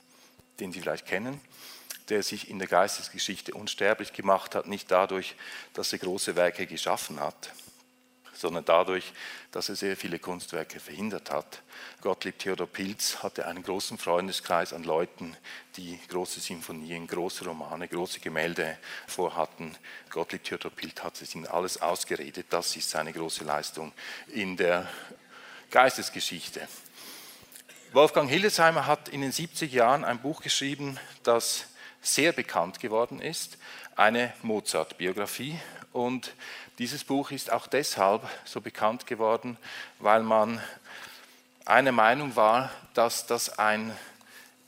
[0.60, 1.40] den Sie vielleicht kennen,
[2.08, 5.34] der sich in der Geistesgeschichte unsterblich gemacht hat, nicht dadurch,
[5.72, 7.52] dass er große Werke geschaffen hat,
[8.44, 9.14] sondern dadurch,
[9.52, 11.62] dass er sehr viele Kunstwerke verhindert hat.
[12.02, 15.34] Gottlieb Theodor Pilz hatte einen großen Freundeskreis an Leuten,
[15.78, 18.76] die große Sinfonien, große Romane, große Gemälde
[19.06, 19.74] vorhatten.
[20.10, 22.48] Gottlieb Theodor Pilz hat es ihnen alles ausgeredet.
[22.50, 23.92] Das ist seine große Leistung
[24.28, 24.90] in der
[25.70, 26.68] Geistesgeschichte.
[27.94, 31.64] Wolfgang Hildesheimer hat in den 70er Jahren ein Buch geschrieben, das
[32.02, 33.56] sehr bekannt geworden ist,
[33.96, 35.58] eine Mozart-Biografie.
[35.94, 36.34] Und
[36.78, 39.56] dieses Buch ist auch deshalb so bekannt geworden,
[39.98, 40.60] weil man
[41.64, 43.96] eine Meinung war, dass das ein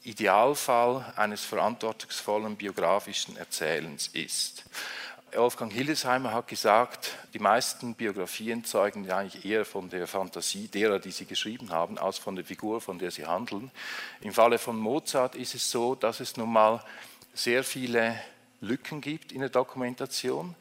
[0.03, 4.65] Idealfall eines verantwortungsvollen biografischen Erzählens ist.
[5.35, 11.11] Wolfgang Hildesheimer hat gesagt, die meisten Biografien zeugen eigentlich eher von der Fantasie derer, die
[11.11, 13.71] sie geschrieben haben, als von der Figur, von der sie handeln.
[14.21, 16.83] Im Falle von Mozart ist es so, dass es nun mal
[17.35, 18.19] sehr viele
[18.61, 20.55] Lücken gibt in der Dokumentation,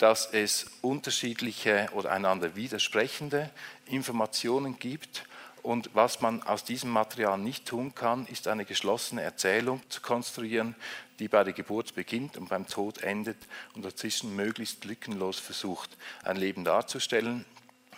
[0.00, 3.50] dass es unterschiedliche oder einander widersprechende
[3.84, 5.26] Informationen gibt.
[5.62, 10.74] Und was man aus diesem Material nicht tun kann, ist eine geschlossene Erzählung zu konstruieren,
[11.18, 13.36] die bei der Geburt beginnt und beim Tod endet
[13.74, 17.44] und dazwischen möglichst lückenlos versucht, ein Leben darzustellen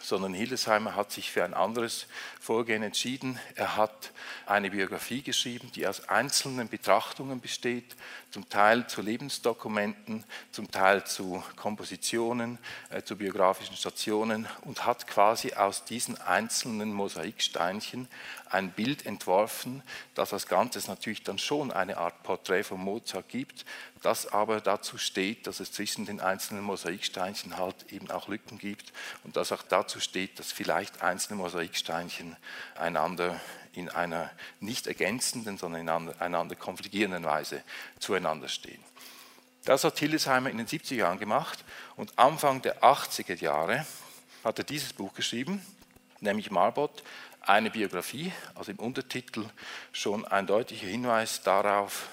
[0.02, 2.06] sondern Hildesheimer hat sich für ein anderes
[2.40, 3.38] Vorgehen entschieden.
[3.54, 4.12] Er hat
[4.46, 7.96] eine Biografie geschrieben, die aus einzelnen Betrachtungen besteht,
[8.32, 15.52] zum Teil zu Lebensdokumenten, zum Teil zu Kompositionen, äh, zu biografischen Stationen und hat quasi
[15.52, 18.08] aus diesen einzelnen Mosaiksteinchen
[18.48, 19.82] ein Bild entworfen,
[20.14, 23.66] das als Ganzes natürlich dann schon eine Art Porträt von Mozart gibt,
[24.00, 28.94] das aber dazu steht, dass es zwischen den einzelnen Mosaiksteinchen halt eben auch Lücken gibt
[29.24, 32.36] und das auch dazu steht, dass vielleicht einzelne Mosaiksteinchen
[32.76, 33.38] einander
[33.72, 34.30] in einer
[34.60, 37.62] nicht ergänzenden, sondern in einander konfligierenden Weise
[37.98, 38.82] zueinander stehen.
[39.64, 41.64] Das hat Hildesheimer in den 70er Jahren gemacht
[41.96, 43.86] und Anfang der 80er Jahre
[44.42, 45.64] hat er dieses Buch geschrieben,
[46.20, 47.02] nämlich Marbot,
[47.40, 49.44] eine Biografie, also im Untertitel
[49.92, 52.08] schon ein deutlicher Hinweis darauf,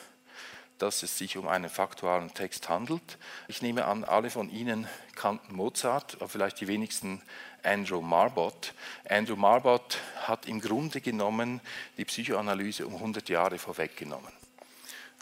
[0.79, 3.17] dass es sich um einen faktualen Text handelt.
[3.47, 7.21] Ich nehme an, alle von Ihnen kannten Mozart, aber vielleicht die wenigsten
[7.63, 8.73] Andrew Marbot.
[9.07, 11.61] Andrew Marbot hat im Grunde genommen
[11.97, 14.38] die Psychoanalyse um 100 Jahre vorweggenommen.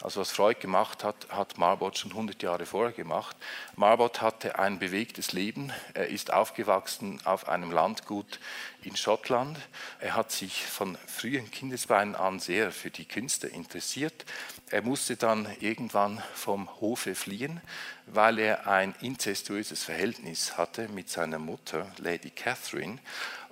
[0.00, 3.36] Also was Freud gemacht hat, hat Marbot schon 100 Jahre vorher gemacht.
[3.74, 5.72] Marbot hatte ein bewegtes Leben.
[5.92, 8.38] Er ist aufgewachsen auf einem Landgut
[8.82, 9.58] in Schottland.
[9.98, 14.24] Er hat sich von frühen Kindesbeinen an sehr für die Künste interessiert.
[14.70, 17.60] Er musste dann irgendwann vom Hofe fliehen,
[18.06, 22.98] weil er ein inzestuöses Verhältnis hatte mit seiner Mutter, Lady Catherine.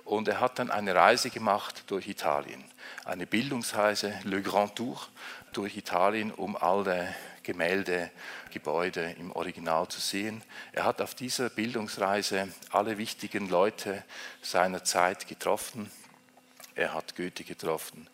[0.05, 2.63] Und er hat dann eine Reise gemacht durch Italien,
[3.03, 5.05] eine Bildungsreise, Le Grand Tour,
[5.57, 8.11] durch Italien, um alle Gemälde,
[8.51, 10.43] Gebäude im Original zu sehen.
[10.71, 14.03] Er hat auf dieser Bildungsreise alle wichtigen Leute
[14.43, 15.89] seiner Zeit getroffen.
[16.75, 18.07] Er hat Goethe getroffen,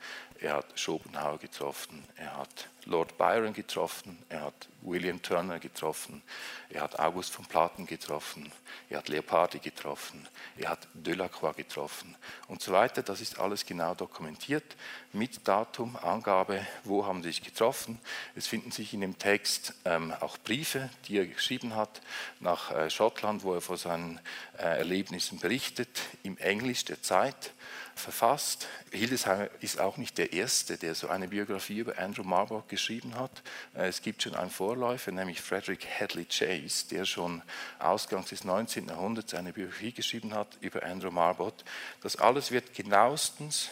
[0.44, 6.22] er hat Schopenhauer getroffen, er hat Lord Byron getroffen, er hat William Turner getroffen,
[6.70, 8.52] er hat August von Platen getroffen,
[8.90, 10.28] er hat Leopardi getroffen,
[10.58, 12.16] er hat Delacroix getroffen
[12.50, 13.02] und so weiter.
[13.04, 14.76] Das ist alles genau dokumentiert
[15.14, 18.00] mit Datum, Angabe, wo haben sie sich getroffen.
[18.36, 22.02] Es finden sich in dem Text ähm, auch Briefe, die er geschrieben hat
[22.42, 24.20] nach äh, Schottland, wo er von seinen
[24.58, 27.54] äh, Erlebnissen berichtet, im Englisch der Zeit
[27.96, 28.68] verfasst.
[28.92, 33.44] Hildesheimer ist auch nicht der Erste, der so eine Biografie über Andrew Marlborough geschrieben hat.
[33.76, 37.42] Äh, es gibt schon einen Vorläufer, nämlich Frederick Hadley Chase, der schon
[37.80, 38.88] ausgangs des 19.
[38.88, 41.54] Jahrhunderts eine Biografie geschrieben hat über Andrew Marlborough.
[42.02, 43.70] Das alles wird genauestens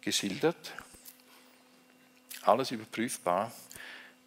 [0.00, 0.72] geschildert,
[2.42, 3.52] alles überprüfbar.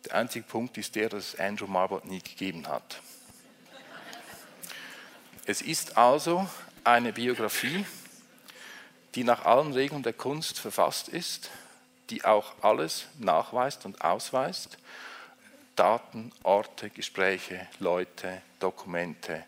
[0.05, 3.01] Der einzige Punkt ist der, dass es Andrew Marlborough nie gegeben hat.
[5.45, 6.47] Es ist also
[6.83, 7.85] eine Biografie,
[9.15, 11.49] die nach allen Regeln der Kunst verfasst ist,
[12.09, 14.77] die auch alles nachweist und ausweist.
[15.75, 19.43] Daten, Orte, Gespräche, Leute, Dokumente,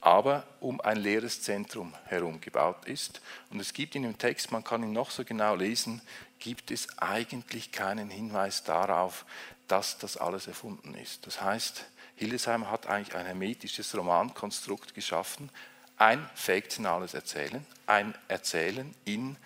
[0.00, 3.20] aber um ein leeres Zentrum herum gebaut ist.
[3.50, 6.00] Und es gibt in dem Text, man kann ihn noch so genau lesen,
[6.38, 9.26] gibt es eigentlich keinen Hinweis darauf,
[9.68, 11.26] dass das alles erfunden ist.
[11.26, 11.84] Das heißt,
[12.16, 15.50] Hildesheimer hat eigentlich ein hermetisches Romankonstrukt geschaffen,
[16.00, 19.36] ein fiktionales Erzählen, ein Erzählen in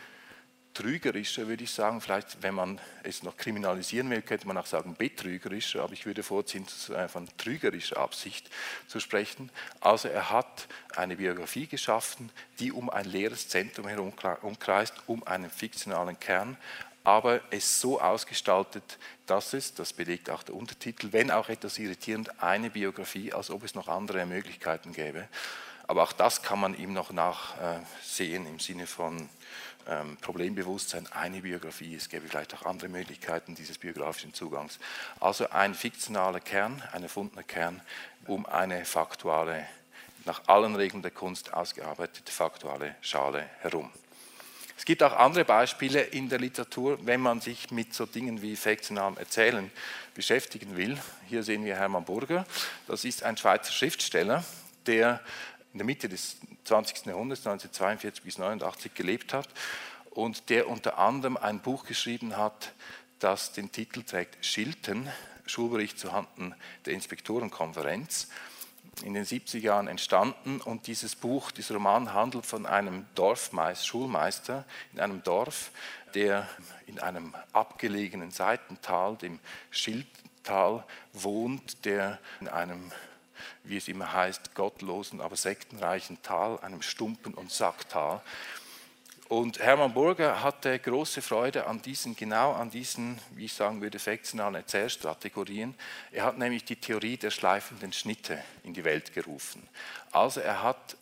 [0.73, 2.01] trügerischer, würde ich sagen.
[2.01, 6.23] Vielleicht, wenn man es noch kriminalisieren will, könnte man auch sagen betrügerischer, aber ich würde
[6.23, 6.65] vorziehen,
[7.09, 8.51] von trügerischer Absicht
[8.87, 9.51] zu sprechen.
[9.81, 14.13] Also er hat eine Biografie geschaffen, die um ein leeres Zentrum herum
[14.43, 16.57] umkreist, um einen fiktionalen Kern,
[17.03, 22.43] aber es so ausgestaltet, dass es, das belegt auch der Untertitel, wenn auch etwas irritierend,
[22.43, 25.29] eine Biografie, als ob es noch andere Möglichkeiten gäbe.
[25.87, 29.29] Aber auch das kann man ihm noch nachsehen im Sinne von
[29.87, 31.95] ähm, Problembewusstsein, eine Biografie.
[31.95, 34.79] Es gäbe vielleicht auch andere Möglichkeiten dieses biografischen Zugangs.
[35.21, 37.83] Also ein fiktionaler Kern, ein erfundener Kern,
[38.27, 39.67] um eine faktuale,
[40.25, 43.91] nach allen Regeln der Kunst ausgearbeitete faktuale Schale herum.
[44.77, 48.57] Es gibt auch andere Beispiele in der Literatur, wenn man sich mit so Dingen wie
[48.57, 49.71] fiktionalem Erzählen
[50.15, 50.99] beschäftigen will.
[51.29, 52.45] Hier sehen wir Hermann Burger.
[52.89, 54.43] Das ist ein Schweizer Schriftsteller,
[54.87, 55.21] der
[55.75, 57.07] in der Mitte des 20.
[57.07, 59.49] Jahrhunderts, 1942 bis 1989 gelebt hat
[60.11, 62.73] und der unter anderem ein Buch geschrieben hat,
[63.19, 65.09] das den Titel trägt Schilten,
[65.47, 66.55] Schulbericht zuhanden
[66.87, 68.29] der Inspektorenkonferenz,
[69.03, 74.65] in den 70er Jahren entstanden und dieses Buch, dieser Roman handelt von einem Dorfmeister, Schulmeister
[74.93, 75.73] in einem Dorf,
[76.15, 76.49] der
[76.87, 80.07] in einem abgelegenen Seitental, dem Schild,
[80.45, 80.85] Tal
[81.15, 82.93] wohnt, der in einem,
[83.65, 88.21] wie es immer heißt, gottlosen, aber sektenreichen Tal, einem Stumpen- und Sacktal.
[89.29, 93.99] Und Hermann Burger hatte große Freude an diesen, genau an diesen, wie ich sagen würde,
[93.99, 95.75] fiktionalen Erzählstrategorien.
[96.13, 99.67] Er hat nämlich die Theorie der schleifenden Schnitte in die Welt gerufen.
[100.13, 100.97] Also er hat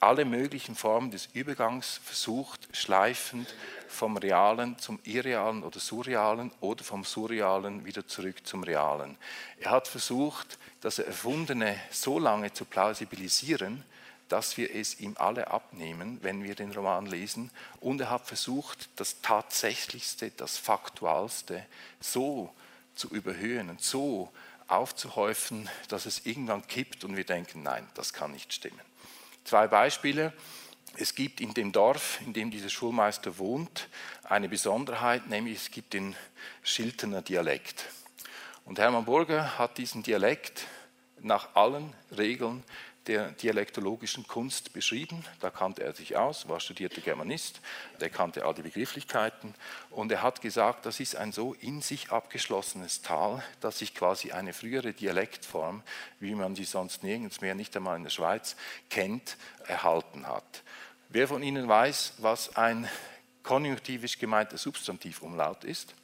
[0.00, 3.54] alle möglichen Formen des Übergangs versucht, schleifend
[3.86, 9.18] vom Realen zum Irrealen oder Surrealen oder vom Surrealen wieder zurück zum Realen.
[9.58, 13.84] Er hat versucht, das Erfundene so lange zu plausibilisieren,
[14.30, 17.50] dass wir es ihm alle abnehmen, wenn wir den Roman lesen.
[17.80, 21.66] Und er hat versucht, das Tatsächlichste, das Faktualste
[22.00, 22.50] so
[22.94, 24.32] zu überhöhen und so
[24.68, 28.89] aufzuhäufen, dass es irgendwann kippt und wir denken, nein, das kann nicht stimmen.
[29.44, 30.32] Zwei Beispiele.
[30.96, 33.88] Es gibt in dem Dorf, in dem dieser Schulmeister wohnt,
[34.22, 36.16] eine Besonderheit, nämlich es gibt den
[36.62, 37.86] Schiltener Dialekt.
[38.64, 40.66] Und Hermann Burger hat diesen Dialekt
[41.20, 42.62] nach allen Regeln
[43.06, 45.24] der dialektologischen Kunst beschrieben.
[45.40, 47.60] Da kannte er sich aus, war studierter Germanist,
[48.00, 49.54] der kannte all die Begrifflichkeiten
[49.90, 54.32] und er hat gesagt, das ist ein so in sich abgeschlossenes Tal, dass sich quasi
[54.32, 55.82] eine frühere Dialektform,
[56.18, 58.56] wie man sie sonst nirgends mehr, nicht einmal in der Schweiz,
[58.90, 59.36] kennt,
[59.66, 60.62] erhalten hat.
[61.08, 62.88] Wer von Ihnen weiß, was ein
[63.42, 65.94] konjunktivisch gemeinter Substantivumlaut ist?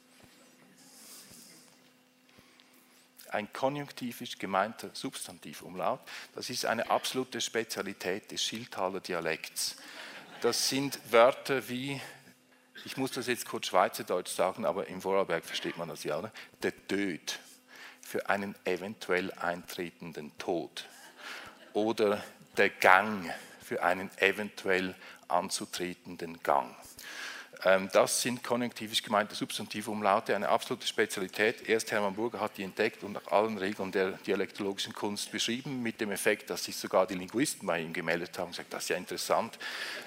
[3.37, 6.01] Ein konjunktivisch gemeinter Substantivumlaut.
[6.33, 9.77] Das ist eine absolute Spezialität des Schiltaler Dialekts.
[10.41, 12.01] Das sind Wörter wie,
[12.83, 16.31] ich muss das jetzt kurz Schweizerdeutsch sagen, aber im Vorarlberg versteht man das ja, oder?
[16.63, 17.39] der Död
[18.01, 20.87] für einen eventuell eintretenden Tod
[21.73, 22.23] oder
[22.57, 24.95] der Gang für einen eventuell
[25.27, 26.75] anzutretenden Gang.
[27.63, 31.67] Ähm, das sind konjunktivisch gemeinte Substantivumlaute, eine absolute Spezialität.
[31.67, 35.99] Erst Hermann Burger hat die entdeckt und nach allen Regeln der dialektologischen Kunst beschrieben, mit
[35.99, 38.89] dem Effekt, dass sich sogar die Linguisten bei ihm gemeldet haben und gesagt, das ist
[38.89, 39.57] ja interessant,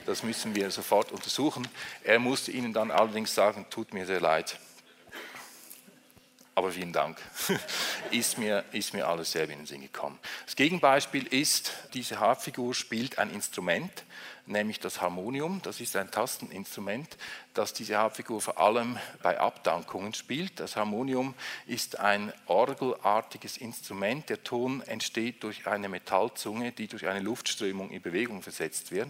[0.06, 1.66] das müssen wir sofort untersuchen.
[2.04, 4.56] Er musste ihnen dann allerdings sagen, tut mir sehr leid,
[6.54, 7.18] aber vielen Dank.
[8.10, 10.18] ist, mir, ist mir alles sehr in den Sinn gekommen.
[10.44, 14.04] Das Gegenbeispiel ist, diese Harpfigur spielt ein Instrument,
[14.50, 15.60] nämlich das Harmonium.
[15.62, 17.16] Das ist ein Tasteninstrument,
[17.54, 20.60] das diese Harpfigur vor allem bei Abdankungen spielt.
[20.60, 21.34] Das Harmonium
[21.66, 24.28] ist ein orgelartiges Instrument.
[24.28, 29.08] Der Ton entsteht durch eine Metallzunge, die durch eine Luftströmung in Bewegung versetzt wird.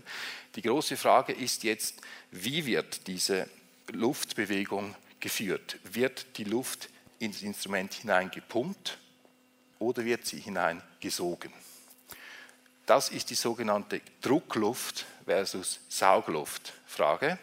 [0.56, 2.00] Die große Frage ist jetzt,
[2.30, 3.48] wie wird diese
[3.92, 5.78] Luftbewegung geführt?
[5.84, 8.98] Wird die Luft ins Instrument hineingepumpt
[9.78, 11.52] oder wird sie hineingesogen.
[12.90, 17.38] Das ist die sogenannte Druckluft versus Saugluft-Frage.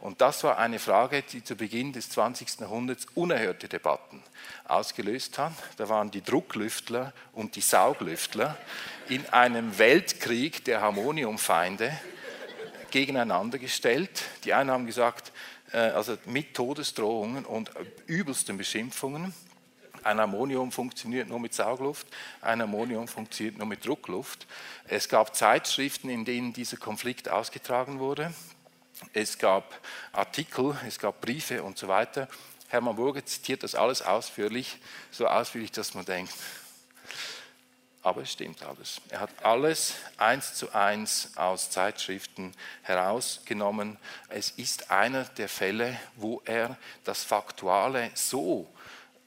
[0.00, 2.58] Und das war eine Frage, die zu Beginn des 20.
[2.58, 4.20] Jahrhunderts unerhörte Debatten
[4.66, 5.52] ausgelöst hat.
[5.76, 8.58] Da waren die Drucklüftler und die Sauglüftler
[9.08, 11.96] in einem Weltkrieg der Harmoniumfeinde
[12.90, 14.24] gegeneinander gestellt.
[14.42, 15.30] Die einen haben gesagt,
[15.70, 17.70] äh, also mit Todesdrohungen und
[18.08, 19.32] übelsten Beschimpfungen.
[20.08, 22.06] Ein Ammonium funktioniert nur mit Saugluft,
[22.40, 24.46] ein Ammonium funktioniert nur mit Druckluft.
[24.86, 28.32] Es gab Zeitschriften, in denen dieser Konflikt ausgetragen wurde.
[29.12, 29.78] Es gab
[30.12, 32.26] Artikel, es gab Briefe und so weiter.
[32.68, 34.78] Hermann Burger zitiert das alles ausführlich,
[35.10, 36.32] so ausführlich, dass man denkt,
[38.02, 39.02] aber es stimmt alles.
[39.10, 43.98] Er hat alles eins zu eins aus Zeitschriften herausgenommen.
[44.30, 48.66] Es ist einer der Fälle, wo er das Faktuale so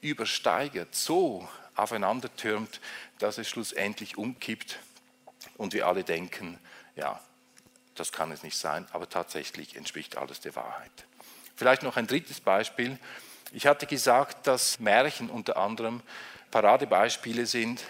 [0.02, 2.80] übersteigert, so aufeinandertürmt,
[3.18, 4.78] dass es schlussendlich umkippt
[5.56, 6.58] und wir alle denken,
[6.96, 7.20] ja,
[7.94, 10.90] das kann es nicht sein, aber tatsächlich entspricht alles der Wahrheit.
[11.56, 12.98] Vielleicht noch ein drittes Beispiel.
[13.52, 16.02] Ich hatte gesagt, dass Märchen unter anderem
[16.50, 17.84] Paradebeispiele sind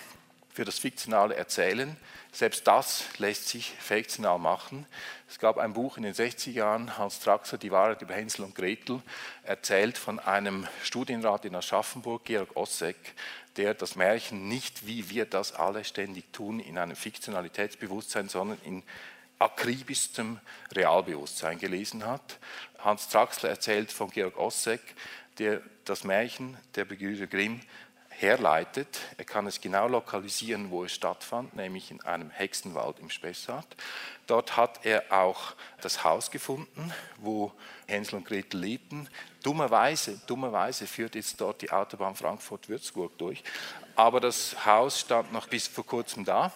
[0.53, 1.97] für das fiktionale Erzählen.
[2.35, 4.87] Selbst das lässt sich fiktional machen.
[5.29, 8.55] Es gab ein Buch in den 60er Jahren, Hans Traxler, Die Wahrheit über Hänsel und
[8.55, 9.03] Gretel,
[9.43, 12.97] erzählt von einem Studienrat in Aschaffenburg, Georg Ossek,
[13.59, 18.83] der das Märchen nicht, wie wir das alle ständig tun, in einem Fiktionalitätsbewusstsein, sondern in
[19.39, 20.41] akribischstem
[20.75, 22.39] Realbewusstsein gelesen hat.
[22.79, 24.81] Hans Traxler erzählt von Georg Ossek,
[25.39, 27.61] der das Märchen der Brüder Grimm
[28.23, 29.01] herleitet.
[29.19, 33.67] Er kann es genau lokalisieren, wo es stattfand, nämlich in einem Hexenwald im Spessart.
[34.27, 37.53] Dort hat er auch das Haus gefunden, wo
[37.87, 39.09] Hänsel und Gretel lebten.
[39.43, 43.43] Dummerweise, dummerweise führt jetzt dort die Autobahn Frankfurt-Würzburg durch.
[43.95, 46.53] aber das Haus stand noch bis vor kurzem da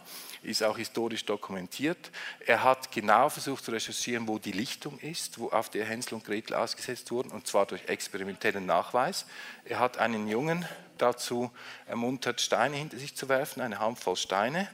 [0.46, 2.10] ist auch historisch dokumentiert.
[2.46, 6.24] Er hat genau versucht zu recherchieren, wo die Lichtung ist, wo auf der Hänsel und
[6.24, 9.26] Gretel ausgesetzt wurden, und zwar durch experimentellen Nachweis.
[9.64, 10.66] Er hat einen Jungen
[10.98, 11.50] dazu
[11.86, 14.68] ermuntert, Steine hinter sich zu werfen, eine Handvoll Steine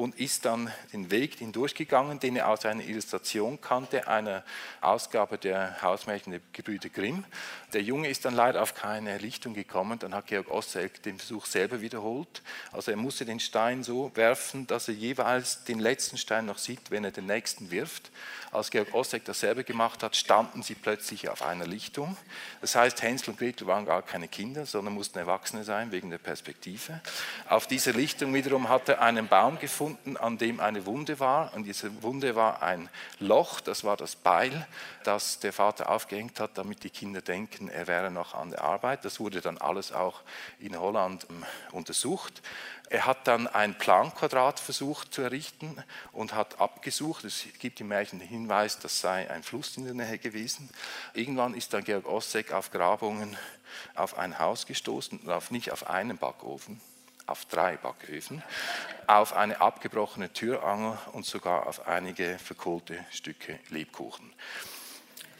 [0.00, 4.42] und ist dann den Weg hindurchgegangen, den er aus einer Illustration kannte, einer
[4.80, 7.24] Ausgabe der Hausmärchen der Gebrüder Grimm.
[7.74, 11.44] Der Junge ist dann leider auf keine Lichtung gekommen, dann hat Georg Osselk den Versuch
[11.44, 12.42] selber wiederholt.
[12.72, 16.90] Also er musste den Stein so werfen, dass er jeweils den letzten Stein noch sieht,
[16.90, 18.10] wenn er den nächsten wirft.
[18.52, 22.16] Als Georg Osselk das selber gemacht hat, standen sie plötzlich auf einer Lichtung.
[22.60, 26.18] Das heißt, Hänsel und Gretel waren gar keine Kinder, sondern mussten Erwachsene sein wegen der
[26.18, 27.00] Perspektive.
[27.48, 31.52] Auf dieser Lichtung wiederum hat er einen Baum gefunden, gefunden, an dem eine Wunde war.
[31.54, 32.88] Und diese Wunde war ein
[33.18, 34.66] Loch, das war das Beil,
[35.04, 39.04] das der Vater aufgehängt hat, damit die Kinder denken, er wäre noch an der Arbeit.
[39.04, 40.20] Das wurde dann alles auch
[40.58, 42.42] in Holland ähm, untersucht.
[42.88, 45.82] Er hat dann ein Planquadrat versucht zu errichten
[46.12, 47.24] und hat abgesucht.
[47.24, 50.68] Es gibt im Märchen den Hinweis, das sei ein Fluss in der Nähe gewesen.
[51.14, 53.36] Irgendwann ist dann Georg Ossek auf Grabungen
[53.94, 56.80] auf ein Haus gestoßen, auf, nicht auf einen Backofen,
[57.30, 58.42] auf drei Backöfen,
[59.06, 64.32] auf eine abgebrochene Türangel und sogar auf einige verkohlte Stücke Lebkuchen.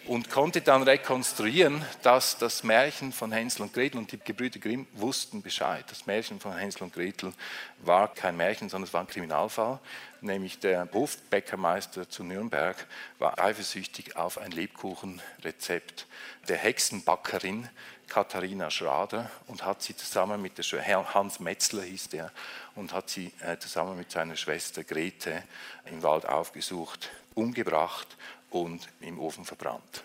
[0.07, 4.87] Und konnte dann rekonstruieren, dass das Märchen von Hänsel und Gretel und die Gebrüder Grimm
[4.95, 5.85] wussten Bescheid.
[5.89, 7.35] Das Märchen von Hänsel und Gretel
[7.79, 9.79] war kein Märchen, sondern es war ein Kriminalfall.
[10.23, 12.87] Nämlich der Hofbäckermeister zu Nürnberg
[13.19, 16.07] war eifersüchtig auf ein Lebkuchenrezept
[16.49, 17.69] der Hexenbackerin
[18.11, 22.31] Katharina Schrader und hat sie zusammen mit der Hans Metzler hieß der
[22.75, 25.45] und hat sie äh, zusammen mit seiner Schwester Grete
[25.87, 28.09] im Wald aufgesucht, umgebracht
[28.51, 30.03] und im Ofen verbrannt.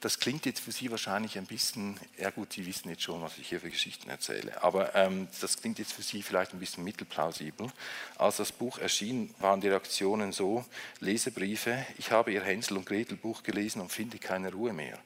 [0.00, 3.36] Das klingt jetzt für Sie wahrscheinlich ein bisschen, ja gut, Sie wissen jetzt schon, was
[3.36, 6.84] ich hier für Geschichten erzähle, aber ähm, das klingt jetzt für Sie vielleicht ein bisschen
[6.84, 7.70] mittelplausibel.
[8.16, 10.64] Als das Buch erschien, waren die Reaktionen so,
[11.00, 14.98] Lesebriefe, ich habe Ihr Hänsel und Gretel Buch gelesen und finde keine Ruhe mehr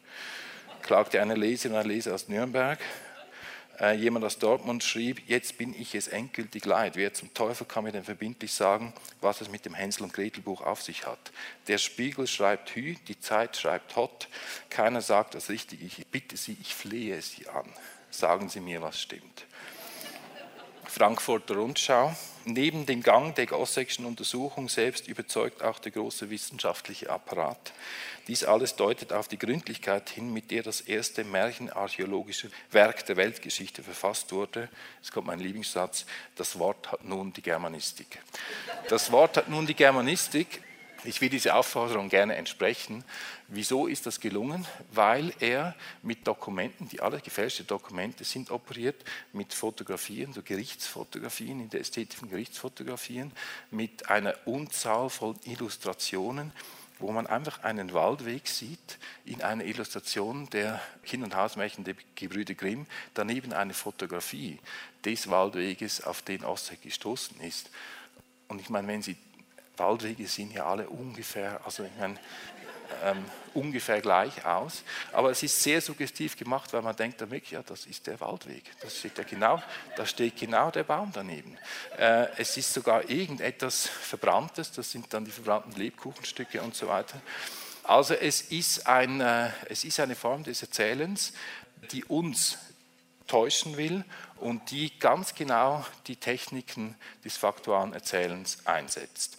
[0.85, 2.78] klagte eine Leserin und ein Leser aus Nürnberg.
[3.80, 6.95] Äh, jemand aus Dortmund schrieb, jetzt bin ich es endgültig leid.
[6.95, 10.43] Wer zum Teufel kann mir denn verbindlich sagen, was es mit dem Hänsel und Gretel
[10.43, 11.32] Buch auf sich hat?
[11.66, 14.28] Der Spiegel schreibt Hü, die Zeit schreibt Hot.
[14.70, 15.85] Keiner sagt das Richtige.
[15.85, 17.68] Ich bitte Sie, ich flehe Sie an.
[18.11, 19.47] Sagen Sie mir, was stimmt.
[20.95, 22.14] Frankfurter Rundschau.
[22.45, 27.72] Neben dem Gang der Gossekschen Untersuchung selbst überzeugt auch der große wissenschaftliche Apparat.
[28.28, 33.82] Dies alles deutet auf die Gründlichkeit hin, mit der das erste märchenarchäologische Werk der Weltgeschichte
[33.82, 34.68] verfasst wurde.
[35.03, 38.20] Es kommt mein Lieblingssatz, das Wort hat nun die Germanistik.
[38.88, 40.62] Das Wort hat nun die Germanistik
[41.05, 43.05] ich will diese Aufforderung gerne entsprechen.
[43.49, 44.67] Wieso ist das gelungen?
[44.93, 51.71] Weil er mit Dokumenten, die alle gefälschte Dokumente sind, operiert, mit Fotografien, so Gerichtsfotografien, in
[51.71, 53.33] der Ästhetik von Gerichtsfotografien,
[53.71, 56.53] mit einer Unzahl von Illustrationen,
[56.99, 62.55] wo man einfach einen Waldweg sieht in einer Illustration der Kind- und Hausmärchen der Gebrüder
[62.55, 64.59] Grimm, daneben eine Fotografie
[65.05, 67.71] des Waldweges, auf den Osset gestoßen ist.
[68.49, 69.17] Und ich meine, wenn Sie
[69.77, 72.18] Waldwege sehen ja alle ungefähr, also ich meine,
[73.03, 74.83] ähm, ungefähr gleich aus.
[75.12, 78.64] Aber es ist sehr suggestiv gemacht, weil man denkt wirklich, ja, das ist der Waldweg.
[78.81, 79.62] Das steht ja genau,
[79.97, 81.57] da steht genau der Baum daneben.
[81.97, 87.20] Äh, es ist sogar irgendetwas Verbranntes, das sind dann die verbrannten Lebkuchenstücke und so weiter.
[87.85, 91.33] Also es ist, ein, äh, es ist eine Form des Erzählens,
[91.93, 92.59] die uns
[93.27, 94.05] täuschen will
[94.37, 96.95] und die ganz genau die Techniken
[97.25, 99.34] des faktualen Erzählens einsetzt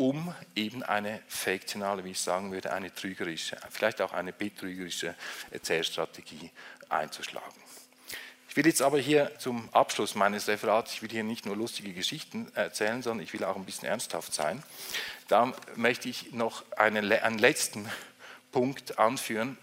[0.00, 5.14] um eben eine fiktionale, wie ich sagen würde, eine trügerische, vielleicht auch eine betrügerische
[5.50, 6.50] Erzählstrategie
[6.88, 7.60] einzuschlagen.
[8.48, 11.92] Ich will jetzt aber hier zum Abschluss meines Referats, ich will hier nicht nur lustige
[11.92, 14.62] Geschichten erzählen, sondern ich will auch ein bisschen ernsthaft sein.
[15.28, 17.86] Da möchte ich noch einen, einen letzten
[18.52, 19.58] Punkt anführen.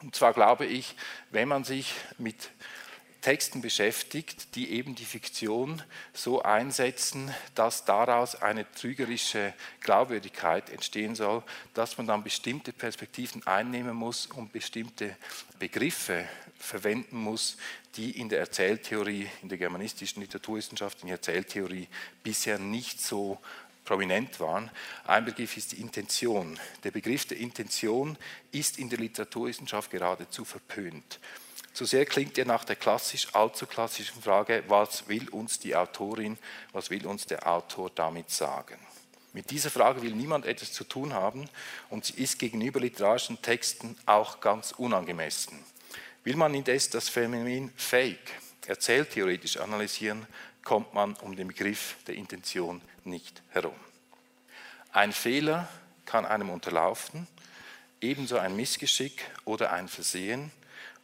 [0.00, 0.94] Und zwar glaube ich,
[1.32, 2.50] wenn man sich mit
[3.22, 5.80] Texten beschäftigt, die eben die Fiktion
[6.12, 13.94] so einsetzen, dass daraus eine trügerische Glaubwürdigkeit entstehen soll, dass man dann bestimmte Perspektiven einnehmen
[13.94, 15.16] muss und bestimmte
[15.60, 17.56] Begriffe verwenden muss,
[17.96, 21.86] die in der Erzähltheorie, in der germanistischen Literaturwissenschaft, in der Erzähltheorie
[22.24, 23.38] bisher nicht so
[23.84, 24.70] prominent waren.
[25.04, 26.58] Ein Begriff ist die Intention.
[26.82, 28.16] Der Begriff der Intention
[28.50, 31.20] ist in der Literaturwissenschaft geradezu verpönt.
[31.72, 36.38] Zu sehr klingt er nach der klassisch, allzu klassischen Frage, was will uns die Autorin,
[36.72, 38.78] was will uns der Autor damit sagen?
[39.32, 41.48] Mit dieser Frage will niemand etwas zu tun haben
[41.88, 45.58] und sie ist gegenüber literarischen Texten auch ganz unangemessen.
[46.24, 48.30] Will man indes das Phänomen Fake
[48.66, 50.26] erzähltheoretisch analysieren,
[50.62, 53.74] kommt man um den Begriff der Intention nicht herum.
[54.92, 55.68] Ein Fehler
[56.04, 57.26] kann einem unterlaufen,
[58.00, 60.52] ebenso ein Missgeschick oder ein Versehen.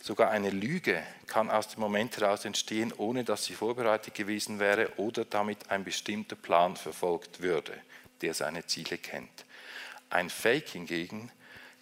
[0.01, 4.93] Sogar eine Lüge kann aus dem Moment heraus entstehen, ohne dass sie vorbereitet gewesen wäre
[4.97, 7.73] oder damit ein bestimmter Plan verfolgt würde,
[8.23, 9.45] der seine Ziele kennt.
[10.11, 11.31] Ein Fake hingegen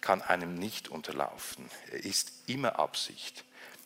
[0.01, 1.69] kann einem nicht unterlaufen.
[1.91, 3.43] Er ist immer Absicht.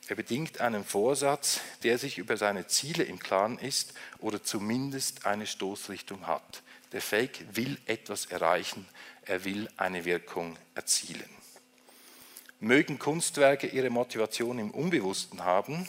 [0.07, 5.47] Er bedingt einen Vorsatz, der sich über seine Ziele im Klaren ist oder zumindest eine
[5.47, 6.63] Stoßrichtung hat.
[6.91, 8.85] Der Fake will etwas erreichen,
[9.25, 11.40] er will eine Wirkung erzielen.
[12.63, 15.87] Mögen Kunstwerke ihre Motivation im Unbewussten haben,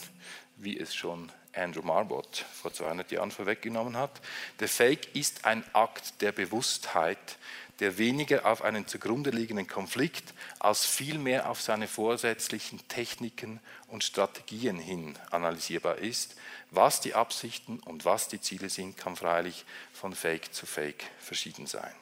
[0.57, 4.21] wie es schon Andrew Marbot vor 200 Jahren vorweggenommen hat.
[4.59, 7.37] Der Fake ist ein Akt der Bewusstheit,
[7.79, 14.79] der weniger auf einen zugrunde liegenden Konflikt als vielmehr auf seine vorsätzlichen Techniken und Strategien
[14.79, 16.37] hin analysierbar ist.
[16.71, 21.67] Was die Absichten und was die Ziele sind, kann freilich von Fake zu Fake verschieden
[21.67, 21.93] sein.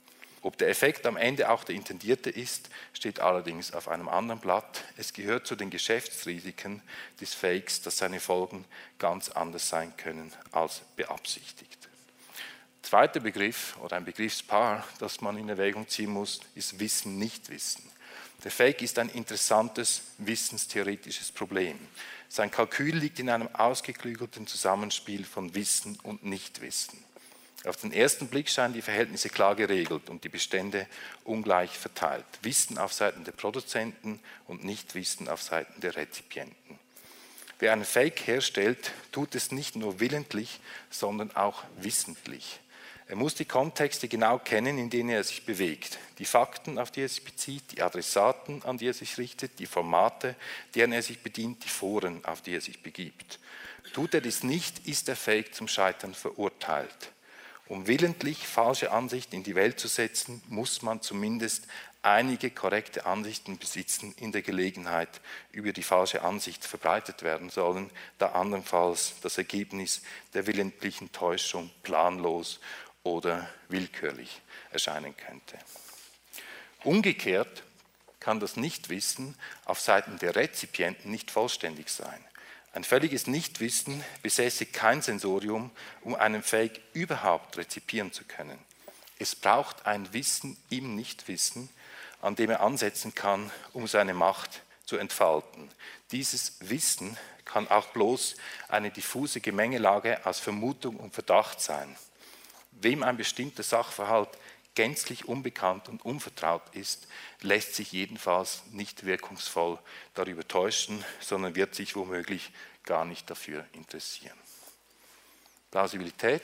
[0.44, 4.84] Ob der Effekt am Ende auch der intendierte ist, steht allerdings auf einem anderen Blatt.
[4.98, 6.82] Es gehört zu den Geschäftsrisiken
[7.20, 8.66] des Fakes, dass seine Folgen
[8.98, 11.90] ganz anders sein können als beabsichtigt.
[12.82, 17.84] Zweiter Begriff oder ein Begriffspaar, das man in Erwägung ziehen muss, ist Wissen, Nichtwissen.
[18.44, 21.80] Der Fake ist ein interessantes wissenstheoretisches Problem.
[22.28, 27.04] Sein Kalkül liegt in einem ausgeklügelten Zusammenspiel von Wissen und Nichtwissen.
[27.64, 30.88] Auf den ersten Blick scheinen die Verhältnisse klar geregelt und die Bestände
[31.24, 32.26] ungleich verteilt.
[32.42, 36.80] Wissen auf Seiten der Produzenten und Nichtwissen auf Seiten der Rezipienten.
[37.60, 40.60] Wer einen Fake herstellt, tut es nicht nur willentlich,
[40.90, 42.60] sondern auch wissentlich.
[43.08, 47.02] Er muss die Kontexte genau kennen, in denen er sich bewegt, die Fakten, auf die
[47.02, 50.36] er sich bezieht, die Adressaten, an die er sich richtet, die Formate,
[50.74, 53.38] deren er sich bedient, die Foren, auf die er sich begibt.
[53.94, 57.12] Tut er dies nicht, ist der Fake zum Scheitern verurteilt.
[57.72, 61.68] Um willentlich falsche Ansichten in die Welt zu setzen, muss man zumindest
[62.02, 65.22] einige korrekte Ansichten besitzen in der Gelegenheit,
[65.54, 70.02] über die falsche Ansicht verbreitet werden sollen, da andernfalls das Ergebnis
[70.34, 72.60] der willentlichen Täuschung planlos
[73.04, 74.42] oder willkürlich
[74.72, 75.58] erscheinen könnte.
[76.84, 77.64] Umgekehrt
[78.20, 82.22] kann das Nichtwissen auf Seiten der Rezipienten nicht vollständig sein.
[82.74, 88.58] Ein völliges Nichtwissen besäße kein Sensorium, um einen Fake überhaupt rezipieren zu können.
[89.20, 91.70] Es braucht ein Wissen im Nichtwissen,
[92.22, 95.70] an dem er ansetzen kann, um seine Macht zu entfalten.
[96.12, 98.36] Dieses Wissen kann auch bloß
[98.70, 101.96] eine diffuse Gemengelage aus Vermutung und Verdacht sein.
[102.72, 104.30] Wem ein bestimmter Sachverhalt
[104.82, 107.08] gänzlich unbekannt und unvertraut ist,
[107.42, 109.78] lässt sich jedenfalls nicht wirkungsvoll
[110.16, 112.52] darüber täuschen, sondern wird sich womöglich
[112.84, 114.36] gar nicht dafür interessieren.
[115.70, 116.42] Plausibilität.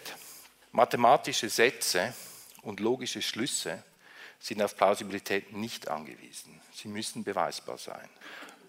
[0.72, 2.14] Mathematische Sätze
[2.62, 3.84] und logische Schlüsse
[4.40, 6.62] sind auf Plausibilität nicht angewiesen.
[6.76, 8.08] Sie müssen beweisbar sein.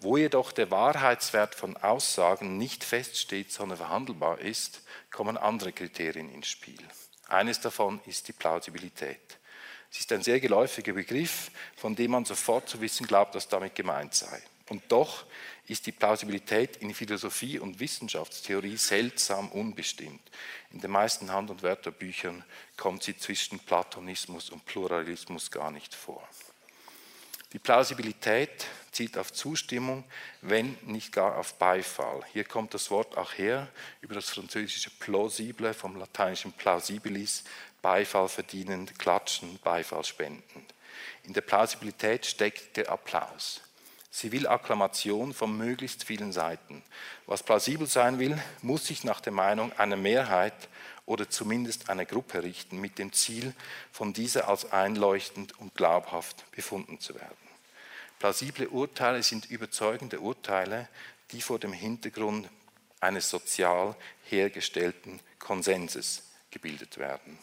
[0.01, 6.47] Wo jedoch der Wahrheitswert von Aussagen nicht feststeht, sondern verhandelbar ist, kommen andere Kriterien ins
[6.47, 6.81] Spiel.
[7.27, 9.38] Eines davon ist die Plausibilität.
[9.91, 13.75] Es ist ein sehr geläufiger Begriff, von dem man sofort zu wissen glaubt, was damit
[13.75, 14.41] gemeint sei.
[14.69, 15.25] Und doch
[15.67, 20.21] ist die Plausibilität in Philosophie und Wissenschaftstheorie seltsam unbestimmt.
[20.71, 22.43] In den meisten Hand- und Wörterbüchern
[22.77, 26.27] kommt sie zwischen Platonismus und Pluralismus gar nicht vor.
[27.53, 30.03] Die Plausibilität zielt auf Zustimmung,
[30.41, 32.21] wenn nicht gar auf Beifall.
[32.31, 33.67] Hier kommt das Wort auch her
[34.01, 37.43] über das französische plausible vom lateinischen plausibilis,
[37.81, 40.73] Beifall verdienend, klatschen, Beifall spendend.
[41.23, 43.61] In der Plausibilität steckt der Applaus.
[44.11, 46.83] Sie will Akklamation von möglichst vielen Seiten.
[47.25, 50.67] Was plausibel sein will, muss sich nach der Meinung einer Mehrheit
[51.05, 53.53] oder zumindest einer Gruppe richten, mit dem Ziel,
[53.91, 57.37] von dieser als einleuchtend und glaubhaft befunden zu werden.
[58.19, 60.89] Plausible Urteile sind überzeugende Urteile,
[61.31, 62.49] die vor dem Hintergrund
[62.99, 67.37] eines sozial hergestellten Konsenses gebildet werden.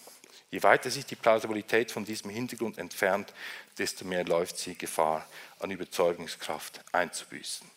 [0.50, 3.32] Je weiter sich die Plausibilität von diesem Hintergrund entfernt,
[3.78, 5.28] desto mehr läuft sie Gefahr,
[5.58, 7.68] an Überzeugungskraft einzubüßen.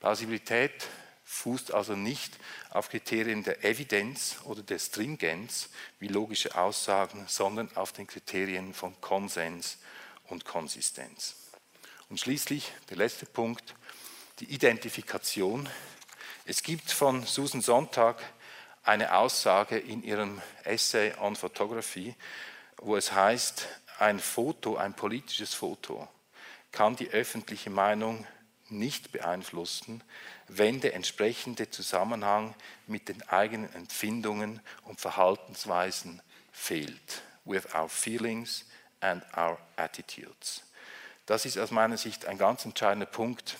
[0.00, 0.88] Plausibilität
[1.24, 2.36] fußt also nicht
[2.70, 9.00] auf Kriterien der Evidenz oder der Stringenz wie logische Aussagen, sondern auf den Kriterien von
[9.00, 9.78] Konsens
[10.28, 11.36] und Konsistenz.
[12.08, 13.74] Und schließlich der letzte Punkt,
[14.40, 15.68] die Identifikation.
[16.44, 18.22] Es gibt von Susan Sonntag
[18.82, 22.14] eine Aussage in ihrem Essay on Photography,
[22.78, 23.68] wo es heißt,
[23.98, 26.08] ein Foto, ein politisches Foto,
[26.72, 28.26] kann die öffentliche Meinung
[28.68, 30.02] nicht beeinflussen,
[30.48, 32.54] wenn der entsprechende Zusammenhang
[32.86, 37.22] mit den eigenen Empfindungen und Verhaltensweisen fehlt.
[37.44, 38.64] With our feelings
[39.00, 40.62] and our attitudes.
[41.26, 43.58] Das ist aus meiner Sicht ein ganz entscheidender Punkt,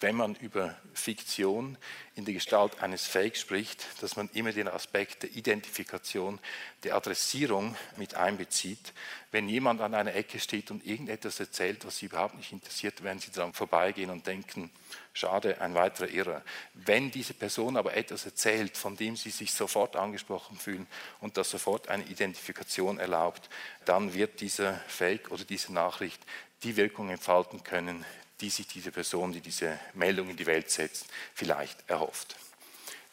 [0.00, 1.76] wenn man über Fiktion
[2.14, 6.38] in der Gestalt eines Fake spricht, dass man immer den Aspekt der Identifikation,
[6.84, 8.94] der Adressierung mit einbezieht.
[9.30, 13.20] Wenn jemand an einer Ecke steht und irgendetwas erzählt, was Sie überhaupt nicht interessiert, werden
[13.20, 14.70] Sie daran vorbeigehen und denken,
[15.12, 16.42] schade, ein weiterer Irrer.
[16.72, 20.86] Wenn diese Person aber etwas erzählt, von dem Sie sich sofort angesprochen fühlen
[21.20, 23.50] und das sofort eine Identifikation erlaubt,
[23.84, 26.22] dann wird dieser Fake oder diese Nachricht
[26.62, 28.04] die Wirkung entfalten können,
[28.40, 32.36] die sich diese Person, die diese Meldung in die Welt setzt, vielleicht erhofft.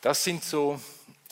[0.02, 0.80] Das sind so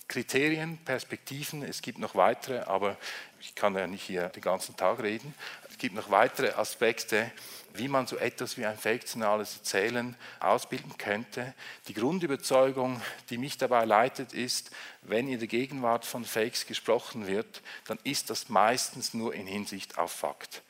[0.08, 1.64] Kriterien, Perspektiven.
[1.64, 2.98] Es gibt noch weitere, aber
[3.39, 5.34] ich kann ja nicht hier den ganzen Tag reden.
[5.70, 7.32] Es gibt noch weitere Aspekte,
[7.74, 11.54] wie man so etwas wie ein fiktionales Erzählen ausbilden könnte.
[11.88, 14.72] Die Grundüberzeugung, die mich dabei leitet, ist,
[15.02, 19.98] wenn in der Gegenwart von Fakes gesprochen wird, dann ist das meistens nur in Hinsicht
[19.98, 20.62] auf Fakt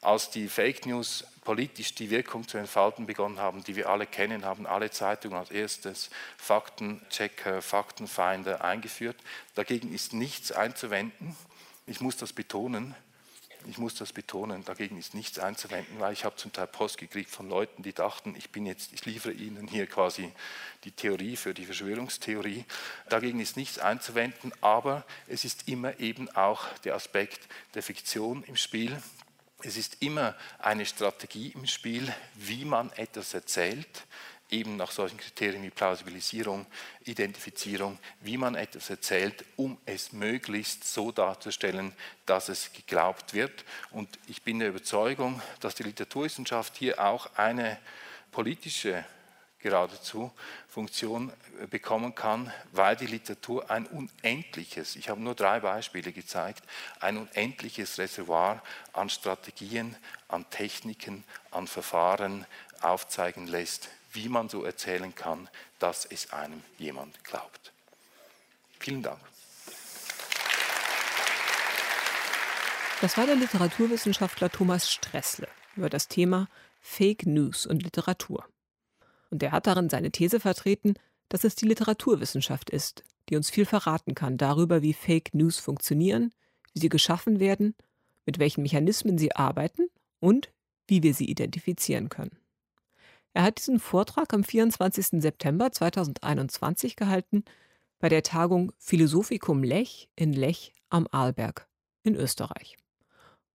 [0.00, 4.44] als die Fake News politisch die Wirkung zu entfalten begonnen haben, die wir alle kennen,
[4.44, 9.16] haben alle Zeitungen als erstes Faktenchecker, Faktenfeinde eingeführt.
[9.54, 11.36] Dagegen ist nichts einzuwenden.
[11.86, 12.94] Ich muss das betonen.
[13.66, 17.28] Ich muss das betonen, dagegen ist nichts einzuwenden, weil ich habe zum Teil Post gekriegt
[17.28, 20.32] von Leuten, die dachten, ich bin jetzt, ich liefere ihnen hier quasi
[20.84, 22.64] die Theorie für die Verschwörungstheorie.
[23.08, 28.56] Dagegen ist nichts einzuwenden, aber es ist immer eben auch der Aspekt der Fiktion im
[28.56, 28.96] Spiel.
[29.62, 34.06] Es ist immer eine Strategie im Spiel, wie man etwas erzählt,
[34.50, 36.64] eben nach solchen Kriterien wie Plausibilisierung,
[37.04, 41.92] Identifizierung, wie man etwas erzählt, um es möglichst so darzustellen,
[42.24, 43.64] dass es geglaubt wird.
[43.90, 47.78] Und ich bin der Überzeugung, dass die Literaturwissenschaft hier auch eine
[48.30, 49.04] politische
[49.60, 50.30] geradezu
[50.68, 56.62] Funktion äh, bekommen kann, weil die Literatur ein unendliches, ich habe nur drei Beispiele gezeigt,
[57.00, 59.96] ein unendliches Reservoir an Strategien,
[60.28, 62.46] an Techniken, an Verfahren
[62.80, 65.48] aufzeigen lässt, wie man so erzählen kann,
[65.78, 67.72] dass es einem jemand glaubt.
[68.78, 69.20] Vielen Dank.
[73.00, 75.46] Das war der Literaturwissenschaftler Thomas Stressle
[75.76, 76.48] über das Thema
[76.80, 78.44] Fake News und Literatur.
[79.30, 80.94] Und er hat darin seine These vertreten,
[81.28, 86.32] dass es die Literaturwissenschaft ist, die uns viel verraten kann darüber, wie Fake News funktionieren,
[86.72, 87.74] wie sie geschaffen werden,
[88.24, 89.88] mit welchen Mechanismen sie arbeiten
[90.20, 90.50] und
[90.86, 92.38] wie wir sie identifizieren können.
[93.34, 95.22] Er hat diesen Vortrag am 24.
[95.22, 97.44] September 2021 gehalten
[97.98, 101.68] bei der Tagung Philosophikum Lech in Lech am Arlberg
[102.02, 102.76] in Österreich.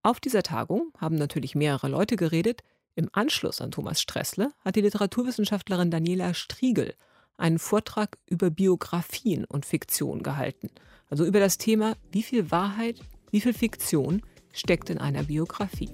[0.04, 2.62] Auf dieser Tagung haben natürlich mehrere Leute geredet,
[2.96, 6.94] im Anschluss an Thomas Stressle hat die Literaturwissenschaftlerin Daniela Striegel
[7.38, 10.70] einen Vortrag über Biografien und Fiktion gehalten.
[11.10, 13.00] Also über das Thema, wie viel Wahrheit,
[13.32, 14.22] wie viel Fiktion
[14.52, 15.90] steckt in einer Biografie.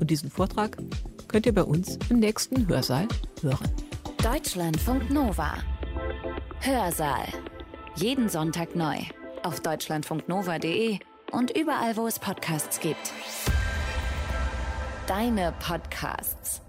[0.00, 0.78] Und diesen Vortrag
[1.28, 3.06] könnt ihr bei uns im nächsten Hörsaal
[3.42, 3.70] hören.
[4.22, 5.58] Deutschlandfunk Nova.
[6.60, 7.26] Hörsaal.
[7.96, 8.96] Jeden Sonntag neu.
[9.42, 10.98] Auf deutschlandfunknova.de
[11.30, 13.12] und überall, wo es Podcasts gibt
[15.08, 16.60] deine Podcasts.